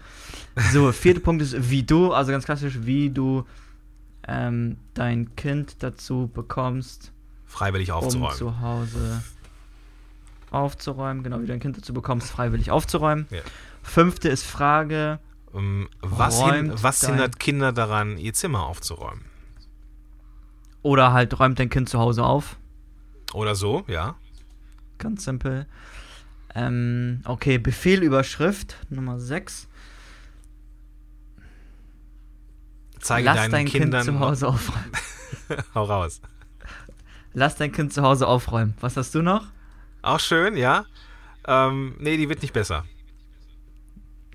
So, 0.72 0.92
vierter 0.92 1.20
Punkt 1.20 1.42
ist, 1.42 1.70
wie 1.70 1.82
du, 1.82 2.12
also 2.12 2.30
ganz 2.30 2.44
klassisch, 2.44 2.78
wie 2.82 3.10
du 3.10 3.44
ähm, 4.26 4.76
dein 4.94 5.34
Kind 5.34 5.82
dazu 5.82 6.30
bekommst, 6.32 7.12
Freiwillig 7.48 7.92
aufzuräumen. 7.92 8.30
Um 8.30 8.36
zu 8.36 8.60
Hause 8.60 9.22
aufzuräumen, 10.50 11.22
genau 11.22 11.40
wie 11.40 11.46
du 11.46 11.52
ein 11.52 11.60
Kind 11.60 11.76
dazu 11.78 11.92
bekommst, 11.92 12.30
freiwillig 12.30 12.70
aufzuräumen. 12.70 13.26
Ja. 13.30 13.40
Fünfte 13.82 14.28
ist 14.28 14.44
Frage. 14.44 15.18
Ähm, 15.54 15.88
was, 16.00 16.42
hin, 16.42 16.72
was 16.74 17.04
hindert 17.06 17.38
Kinder 17.38 17.72
daran, 17.72 18.18
ihr 18.18 18.34
Zimmer 18.34 18.64
aufzuräumen? 18.64 19.24
Oder 20.82 21.12
halt 21.12 21.38
räumt 21.38 21.58
dein 21.58 21.70
Kind 21.70 21.88
zu 21.88 21.98
Hause 21.98 22.24
auf. 22.24 22.56
Oder 23.34 23.54
so, 23.54 23.84
ja. 23.88 24.16
Ganz 24.98 25.24
simpel. 25.24 25.66
Ähm, 26.54 27.22
okay, 27.24 27.58
Befehlüberschrift 27.58 28.76
Nummer 28.90 29.18
6. 29.18 29.68
Zeige 33.00 33.26
Lass 33.26 33.36
deinen 33.36 33.50
dein 33.52 33.66
Kindern 33.66 34.04
Kind 34.04 34.18
zu 34.18 34.20
Hause 34.20 34.48
aufräumen. 34.48 34.92
Hau 35.74 35.84
raus. 35.84 36.20
Lass 37.32 37.56
dein 37.56 37.70
Kind 37.70 37.92
zu 37.92 38.02
Hause 38.02 38.26
aufräumen. 38.26 38.74
Was 38.80 38.96
hast 38.96 39.14
du 39.14 39.22
noch? 39.22 39.46
Auch 40.02 40.20
schön, 40.20 40.56
ja. 40.56 40.84
Ähm, 41.46 41.94
nee, 41.98 42.16
die 42.16 42.28
wird 42.28 42.42
nicht 42.42 42.52
besser. 42.52 42.84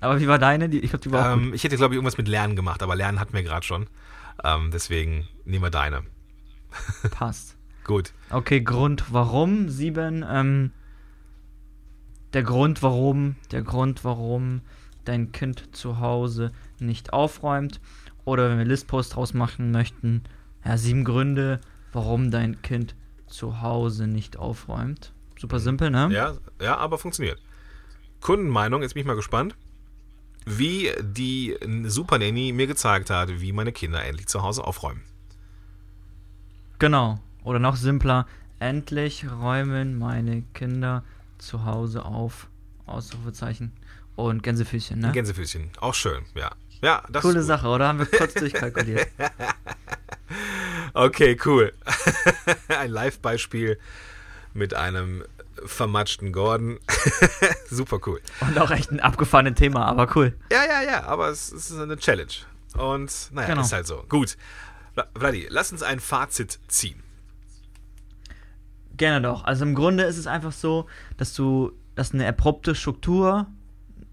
Aber 0.04 0.20
wie 0.20 0.28
war 0.28 0.38
deine? 0.38 0.66
Ich 0.66 0.90
glaube, 0.90 1.02
die 1.02 1.10
war 1.10 1.32
ähm, 1.32 1.54
Ich 1.54 1.64
hätte, 1.64 1.76
glaube 1.76 1.94
ich, 1.94 1.96
irgendwas 1.96 2.18
mit 2.18 2.28
Lernen 2.28 2.56
gemacht, 2.56 2.82
aber 2.82 2.94
Lernen 2.94 3.20
hatten 3.20 3.32
wir 3.32 3.42
gerade 3.42 3.64
schon. 3.64 3.86
Ähm, 4.42 4.70
deswegen 4.72 5.26
nehmen 5.44 5.64
wir 5.64 5.70
deine. 5.70 6.02
Passt. 7.10 7.56
Gut. 7.84 8.12
Okay, 8.30 8.60
Grund 8.60 9.12
warum. 9.12 9.68
Sieben. 9.68 10.24
Ähm, 10.28 10.72
der 12.34 12.42
Grund 12.42 12.82
warum, 12.82 13.36
der 13.50 13.62
Grund 13.62 14.04
warum 14.04 14.60
dein 15.04 15.32
Kind 15.32 15.74
zu 15.74 16.00
Hause 16.00 16.52
nicht 16.78 17.12
aufräumt. 17.12 17.80
Oder 18.24 18.50
wenn 18.50 18.58
wir 18.58 18.64
Listpost 18.64 19.14
draus 19.14 19.34
machen 19.34 19.70
möchten, 19.70 20.22
ja, 20.64 20.76
sieben 20.76 21.04
Gründe, 21.04 21.60
warum 21.92 22.30
dein 22.30 22.60
Kind 22.62 22.94
zu 23.26 23.62
Hause 23.62 24.06
nicht 24.06 24.36
aufräumt. 24.36 25.12
Super 25.38 25.60
simpel, 25.60 25.90
ne? 25.90 26.08
Ja, 26.12 26.34
ja, 26.60 26.76
aber 26.76 26.98
funktioniert. 26.98 27.40
Kundenmeinung, 28.20 28.82
jetzt 28.82 28.94
bin 28.94 29.02
ich 29.02 29.06
mal 29.06 29.16
gespannt, 29.16 29.56
wie 30.44 30.92
die 31.00 31.56
Super 31.84 32.18
Nanny 32.18 32.52
mir 32.52 32.66
gezeigt 32.66 33.10
hat, 33.10 33.40
wie 33.40 33.52
meine 33.52 33.72
Kinder 33.72 34.04
endlich 34.04 34.26
zu 34.26 34.42
Hause 34.42 34.64
aufräumen. 34.64 35.02
Genau. 36.78 37.18
Oder 37.42 37.58
noch 37.58 37.76
simpler, 37.76 38.26
endlich 38.58 39.26
räumen 39.30 39.98
meine 39.98 40.42
Kinder 40.54 41.04
zu 41.38 41.64
Hause 41.64 42.04
auf. 42.04 42.48
Ausrufezeichen. 42.86 43.72
Und 44.16 44.42
Gänsefüßchen, 44.42 44.98
ne? 44.98 45.12
Gänsefüßchen, 45.12 45.70
auch 45.80 45.94
schön, 45.94 46.24
ja. 46.34 46.52
Ja, 46.82 47.02
das 47.08 47.22
Coole 47.22 47.42
Sache, 47.42 47.66
oder? 47.66 47.88
Haben 47.88 48.00
wir 48.00 48.06
kurz 48.06 48.34
durchkalkuliert. 48.34 49.08
okay, 50.94 51.36
cool. 51.44 51.72
Ein 52.68 52.90
Live-Beispiel 52.90 53.78
mit 54.52 54.74
einem 54.74 55.24
vermatschten 55.64 56.32
Gordon. 56.32 56.78
Super 57.70 57.98
cool. 58.06 58.20
Und 58.40 58.58
auch 58.58 58.70
echt 58.70 58.90
ein 58.90 59.00
abgefahrenes 59.00 59.54
Thema, 59.54 59.86
aber 59.86 60.14
cool. 60.16 60.36
Ja, 60.50 60.64
ja, 60.64 60.82
ja, 60.82 61.04
aber 61.04 61.28
es, 61.28 61.52
es 61.52 61.70
ist 61.70 61.78
eine 61.78 61.96
Challenge. 61.96 62.32
Und 62.76 63.30
naja, 63.32 63.48
genau. 63.48 63.62
ist 63.62 63.72
halt 63.72 63.86
so. 63.86 64.04
Gut. 64.08 64.36
Vladi, 65.16 65.46
lass 65.48 65.72
uns 65.72 65.82
ein 65.82 66.00
Fazit 66.00 66.58
ziehen. 66.68 67.02
Gerne 68.96 69.26
doch. 69.26 69.44
Also 69.44 69.64
im 69.64 69.74
Grunde 69.74 70.04
ist 70.04 70.18
es 70.18 70.26
einfach 70.26 70.52
so, 70.52 70.86
dass 71.16 71.34
du, 71.34 71.72
dass 71.94 72.12
eine 72.12 72.28
abrupte 72.28 72.74
Struktur 72.74 73.46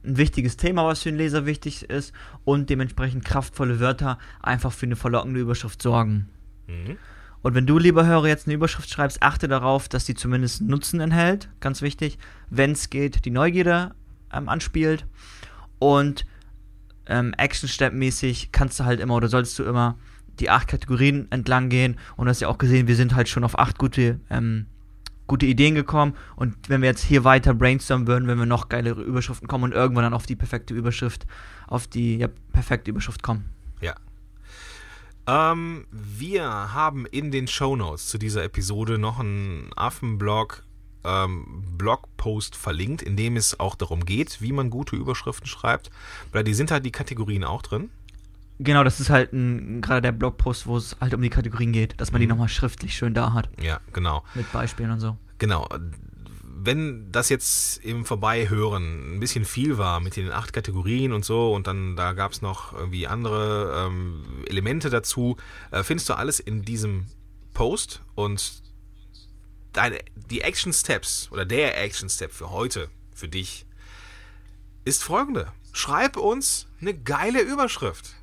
ein 0.04 0.18
wichtiges 0.18 0.58
Thema, 0.58 0.86
was 0.86 1.04
für 1.04 1.10
den 1.10 1.18
Leser 1.18 1.46
wichtig 1.46 1.90
ist 1.90 2.14
und 2.44 2.70
dementsprechend 2.70 3.24
kraftvolle 3.24 3.80
Wörter 3.80 4.18
einfach 4.42 4.72
für 4.72 4.88
eine 4.88 4.96
verlockende 4.96 5.40
Überschrift 5.40 5.82
sorgen. 5.82 6.30
Mhm. 6.68 6.98
Und 7.42 7.56
wenn 7.56 7.66
du, 7.66 7.80
lieber 7.80 8.06
Hörer, 8.06 8.28
jetzt 8.28 8.48
eine 8.48 8.56
Überschrift 8.56 8.90
schreibst, 8.90 9.24
achte 9.24 9.48
darauf, 9.48 9.90
dass 9.90 10.06
die 10.06 10.14
zumindest 10.14 10.62
Nutzen 10.62 11.00
enthält, 11.00 11.50
ganz 11.60 11.82
wichtig, 11.82 12.18
wenn 12.50 12.72
es 12.72 12.90
geht, 12.90 13.26
die 13.26 13.32
Neugierde 13.32 13.92
ähm, 14.32 14.48
anspielt. 14.48 15.06
Und 15.80 16.26
ähm, 17.08 17.34
Action-Step-mäßig 17.38 18.52
kannst 18.52 18.80
du 18.80 18.86
halt 18.86 19.00
immer 19.00 19.16
oder 19.16 19.28
solltest 19.28 19.58
du 19.58 19.64
immer 19.64 19.98
die 20.40 20.50
acht 20.50 20.68
Kategorien 20.68 21.28
entlang 21.32 21.70
gehen. 21.70 21.98
Und 22.16 22.26
du 22.26 22.30
hast 22.30 22.42
ja 22.42 22.48
auch 22.48 22.58
gesehen, 22.58 22.88
wir 22.88 22.96
sind 22.96 23.16
halt 23.16 23.28
schon 23.28 23.44
auf 23.44 23.58
acht 23.58 23.78
gute, 23.78 24.20
ähm, 24.30 24.68
gute 25.28 25.46
Ideen 25.46 25.76
gekommen. 25.76 26.14
Und 26.36 26.56
wenn 26.70 26.82
wir 26.82 26.90
jetzt 26.90 27.04
hier 27.04 27.24
weiter 27.24 27.54
brainstormen 27.54 28.08
würden, 28.08 28.28
wenn 28.28 28.38
wir 28.38 28.46
noch 28.46 28.70
geilere 28.70 29.02
Überschriften 29.02 29.48
kommen 29.48 29.66
und 29.66 29.74
irgendwann 29.74 30.04
dann 30.04 30.14
auf 30.14 30.26
die 30.26 30.36
perfekte 30.36 30.74
Überschrift, 30.74 31.26
auf 31.68 31.88
die 31.88 32.18
ja, 32.18 32.28
perfekte 32.54 32.92
Überschrift 32.92 33.24
kommen. 33.24 33.46
Ähm, 35.28 35.86
wir 35.92 36.74
haben 36.74 37.06
in 37.06 37.32
den 37.32 37.48
Show 37.48 37.76
Notes 37.76 38.08
zu 38.08 38.18
dieser 38.18 38.44
Episode 38.44 38.98
noch 38.98 39.20
einen 39.20 39.70
Affenblog 39.76 40.64
ähm, 41.04 41.64
Blogpost 41.78 42.56
verlinkt, 42.56 43.02
in 43.02 43.16
dem 43.16 43.38
es 43.38 43.60
auch 43.60 43.76
darum 43.76 44.06
geht, 44.06 44.42
wie 44.42 44.52
man 44.52 44.70
gute 44.70 44.96
Überschriften 44.96 45.48
schreibt. 45.48 45.90
Weil 46.32 46.44
die 46.44 46.54
sind 46.54 46.72
halt 46.72 46.86
die 46.86 46.92
Kategorien 46.92 47.44
auch 47.44 47.62
drin. 47.62 47.90
Genau, 48.60 48.84
das 48.84 49.00
ist 49.00 49.10
halt 49.10 49.32
gerade 49.32 50.02
der 50.02 50.12
Blogpost, 50.12 50.68
wo 50.68 50.78
es 50.78 50.96
halt 51.02 51.16
um 51.16 51.22
die 51.22 51.32
Kategorien 51.32 51.72
geht, 51.72 52.00
dass 52.00 52.12
man 52.12 52.20
mhm. 52.20 52.24
die 52.24 52.28
nochmal 52.28 52.50
schriftlich 52.50 52.96
schön 52.96 53.14
da 53.14 53.34
hat. 53.34 53.50
Ja, 53.60 53.80
genau. 53.92 54.24
Mit 54.36 54.52
Beispielen 54.52 54.92
und 54.92 55.00
so. 55.00 55.18
Genau. 55.40 55.68
Wenn 56.64 57.12
das 57.12 57.30
jetzt 57.30 57.84
im 57.84 58.06
Vorbeihören 58.06 59.16
ein 59.16 59.20
bisschen 59.20 59.46
viel 59.46 59.78
war 59.78 60.00
mit 60.00 60.16
den 60.16 60.32
acht 60.32 60.54
Kategorien 60.54 61.12
und 61.12 61.26
so 61.26 61.54
und 61.54 61.66
dann 61.66 61.96
da 61.96 62.14
gab 62.14 62.34
es 62.34 62.42
noch 62.42 62.74
irgendwie 62.74 63.08
andere 63.08 63.88
ähm, 63.88 64.44
Elemente 64.46 64.90
dazu, 64.90 65.38
äh, 65.72 65.84
findest 65.84 66.10
du 66.10 66.14
alles 66.14 66.40
in 66.40 66.64
diesem 66.64 67.08
Post 67.54 68.02
und 68.16 68.62
deine, 69.74 70.00
die 70.16 70.42
Action 70.42 70.74
Steps 70.74 71.30
oder 71.32 71.46
der 71.46 71.82
Action 71.82 72.10
Step 72.10 72.32
für 72.32 72.52
heute, 72.52 72.90
für 73.14 73.28
dich, 73.28 73.66
ist 74.86 75.04
folgende. 75.04 75.52
Schreib 75.74 76.18
uns 76.18 76.68
eine 76.80 76.94
geile 76.94 77.42
Überschrift. 77.42 78.16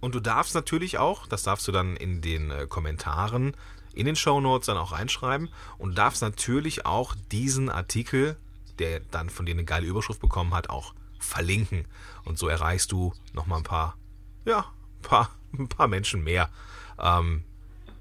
Und 0.00 0.14
du 0.14 0.20
darfst 0.20 0.54
natürlich 0.54 0.98
auch, 0.98 1.26
das 1.26 1.44
darfst 1.44 1.66
du 1.66 1.72
dann 1.72 1.96
in 1.96 2.20
den 2.20 2.50
äh, 2.50 2.66
Kommentaren, 2.68 3.56
in 3.94 4.06
den 4.06 4.16
Show 4.16 4.40
Notes 4.40 4.66
dann 4.66 4.76
auch 4.76 4.92
reinschreiben 4.92 5.48
und 5.78 5.96
darfst 5.96 6.22
natürlich 6.22 6.86
auch 6.86 7.14
diesen 7.30 7.70
Artikel, 7.70 8.36
der 8.78 9.00
dann 9.00 9.30
von 9.30 9.46
dir 9.46 9.52
eine 9.52 9.64
geile 9.64 9.86
Überschrift 9.86 10.20
bekommen 10.20 10.54
hat, 10.54 10.70
auch 10.70 10.94
verlinken. 11.18 11.86
Und 12.24 12.38
so 12.38 12.48
erreichst 12.48 12.92
du 12.92 13.12
nochmal 13.32 13.58
ein 13.58 13.64
paar, 13.64 13.96
ja, 14.44 14.58
ein 14.58 15.02
paar, 15.02 15.30
ein 15.58 15.68
paar 15.68 15.88
Menschen 15.88 16.22
mehr 16.24 16.50
ähm, 16.98 17.44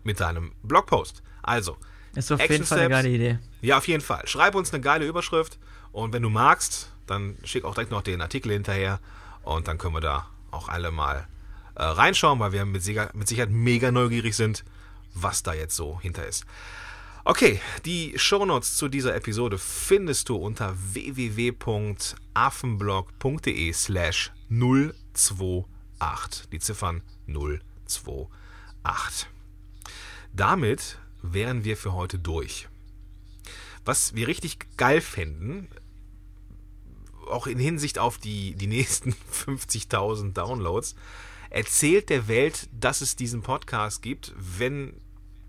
mit 0.04 0.20
deinem 0.20 0.54
Blogpost. 0.64 1.22
Also, 1.42 1.78
ist 2.16 2.32
auf 2.32 2.40
Action 2.40 2.54
jeden 2.54 2.66
Fall 2.66 2.78
Steps, 2.78 2.94
eine 2.94 3.04
geile 3.04 3.10
Idee. 3.10 3.40
Ja, 3.62 3.78
auf 3.78 3.88
jeden 3.88 4.02
Fall. 4.02 4.28
Schreib 4.28 4.56
uns 4.56 4.74
eine 4.74 4.82
geile 4.82 5.06
Überschrift 5.06 5.58
und 5.92 6.14
wenn 6.14 6.22
du 6.22 6.30
magst, 6.30 6.92
dann 7.08 7.38
schick 7.44 7.66
auch 7.66 7.74
direkt 7.74 7.92
noch 7.92 8.02
den 8.02 8.22
Artikel 8.22 8.52
hinterher 8.52 9.00
und 9.44 9.68
dann 9.68 9.78
können 9.78 9.96
wir 9.96 10.02
da 10.02 10.28
auch 10.52 10.70
alle 10.70 10.92
mal 10.92 11.28
äh, 11.76 11.84
reinschauen, 11.84 12.40
weil 12.40 12.52
wir 12.52 12.66
mit, 12.66 12.86
mit 13.14 13.28
Sicherheit 13.28 13.50
mega 13.50 13.92
neugierig 13.92 14.36
sind, 14.36 14.64
was 15.14 15.44
da 15.44 15.54
jetzt 15.54 15.76
so 15.76 16.00
hinter 16.00 16.26
ist. 16.26 16.46
Okay, 17.26 17.62
die 17.86 18.14
Shownotes 18.18 18.76
zu 18.76 18.90
dieser 18.90 19.16
Episode 19.16 19.58
findest 19.58 20.28
du 20.28 20.36
unter 20.36 20.76
www.affenblog.de 20.76 23.74
slash 23.74 24.34
028. 24.50 26.50
Die 26.52 26.60
Ziffern 26.60 27.02
028. 27.28 29.30
Damit 30.34 31.00
wären 31.22 31.64
wir 31.64 31.78
für 31.78 31.94
heute 31.94 32.20
durch. 32.20 32.68
Was 33.86 34.16
wir 34.16 34.28
richtig 34.28 34.58
geil 34.76 35.00
fänden, 35.00 35.70
auch 37.28 37.48
in 37.48 37.60
Hinsicht 37.60 38.00
auf 38.00 38.18
die, 38.18 38.56
die 38.56 38.68
nächsten 38.68 39.12
50.000 39.32 40.34
Downloads, 40.34 40.96
erzählt 41.50 42.10
der 42.10 42.28
Welt, 42.28 42.68
dass 42.72 43.00
es 43.02 43.16
diesen 43.16 43.44
Podcast 43.44 44.02
gibt, 44.02 44.34
wenn, 44.36 45.00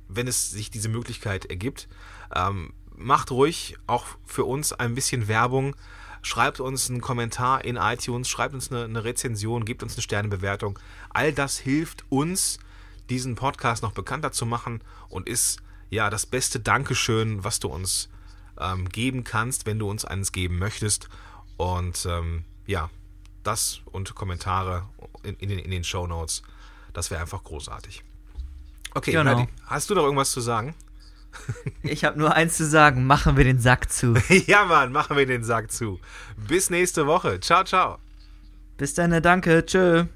wenn 0.09 0.29
es 0.29 0.51
sich 0.51 0.71
diese 0.71 0.89
Möglichkeit 0.89 1.47
ergibt. 1.47 1.89
Ähm, 2.35 2.73
macht 2.97 3.31
ruhig 3.31 3.77
auch 3.87 4.07
für 4.25 4.45
uns 4.45 4.73
ein 4.73 4.95
bisschen 4.95 5.29
Werbung. 5.29 5.77
Schreibt 6.23 6.61
uns 6.61 6.89
einen 6.89 7.01
Kommentar 7.01 7.65
in 7.65 7.77
iTunes, 7.77 8.29
schreibt 8.29 8.55
uns 8.55 8.71
eine, 8.71 8.85
eine 8.85 9.05
Rezension, 9.05 9.65
gebt 9.65 9.83
uns 9.83 9.95
eine 9.95 10.03
Sternebewertung. 10.03 10.79
All 11.11 11.33
das 11.33 11.59
hilft 11.59 12.05
uns, 12.09 12.59
diesen 13.11 13.35
Podcast 13.35 13.83
noch 13.83 13.93
bekannter 13.93 14.33
zu 14.33 14.47
machen 14.47 14.81
und 15.11 15.29
ist 15.29 15.61
ja 15.91 16.09
das 16.09 16.25
beste 16.25 16.61
Dankeschön, 16.61 17.45
was 17.45 17.61
du 17.61 17.69
uns 17.69 18.09
ähm, 18.59 18.89
geben 18.89 19.25
kannst, 19.25 19.67
wenn 19.67 19.79
du 19.79 19.91
uns 19.91 20.05
eines 20.05 20.33
geben 20.33 20.59
möchtest. 20.59 21.09
Und 21.59 22.07
ähm, 22.07 22.45
ja, 22.67 22.89
das 23.43 23.81
und 23.85 24.15
Kommentare 24.15 24.89
in, 25.23 25.35
in 25.37 25.51
in 25.51 25.71
den 25.71 25.85
Show 25.85 26.07
Notes. 26.07 26.43
Das 26.95 27.11
wäre 27.11 27.21
einfach 27.21 27.45
großartig. 27.45 28.03
Okay, 28.95 29.13
genau. 29.13 29.25
Nadi, 29.25 29.49
hast 29.67 29.91
du 29.91 29.95
noch 29.95 30.05
irgendwas 30.05 30.31
zu 30.31 30.41
sagen? 30.41 30.75
Ich 31.83 32.05
habe 32.05 32.19
nur 32.19 32.35
eins 32.35 32.57
zu 32.57 32.65
sagen, 32.65 33.07
machen 33.07 33.37
wir 33.37 33.45
den 33.45 33.59
Sack 33.59 33.91
zu. 33.93 34.15
ja, 34.47 34.65
Mann, 34.65 34.93
machen 34.93 35.17
wir 35.17 35.27
den 35.27 35.45
Sack 35.45 35.71
zu. 35.71 36.01
Bis 36.49 36.71
nächste 36.71 37.07
Woche. 37.07 37.41
Ciao, 37.41 37.65
ciao. 37.65 37.99
Bis 38.77 38.95
dann, 38.95 39.21
danke. 39.23 39.65
Tschö. 39.67 40.07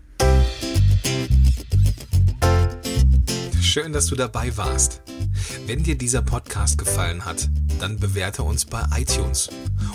Schön, 3.61 3.93
dass 3.93 4.07
du 4.07 4.17
dabei 4.17 4.57
warst. 4.57 5.03
Wenn 5.67 5.83
dir 5.83 5.97
dieser 5.97 6.23
Podcast 6.23 6.79
gefallen 6.79 7.25
hat, 7.25 7.49
dann 7.79 7.99
bewerte 7.99 8.43
uns 8.43 8.65
bei 8.65 8.83
iTunes. 8.97 9.51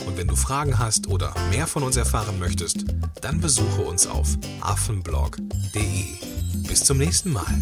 Und 0.05 0.17
wenn 0.17 0.27
du 0.27 0.35
Fragen 0.35 0.77
hast 0.77 1.07
oder 1.07 1.33
mehr 1.49 1.67
von 1.67 1.83
uns 1.83 1.97
erfahren 1.97 2.39
möchtest, 2.39 2.85
dann 3.21 3.41
besuche 3.41 3.81
uns 3.81 4.07
auf 4.07 4.29
affenblog.de. 4.61 6.05
Bis 6.67 6.83
zum 6.83 6.99
nächsten 6.99 7.33
Mal. 7.33 7.53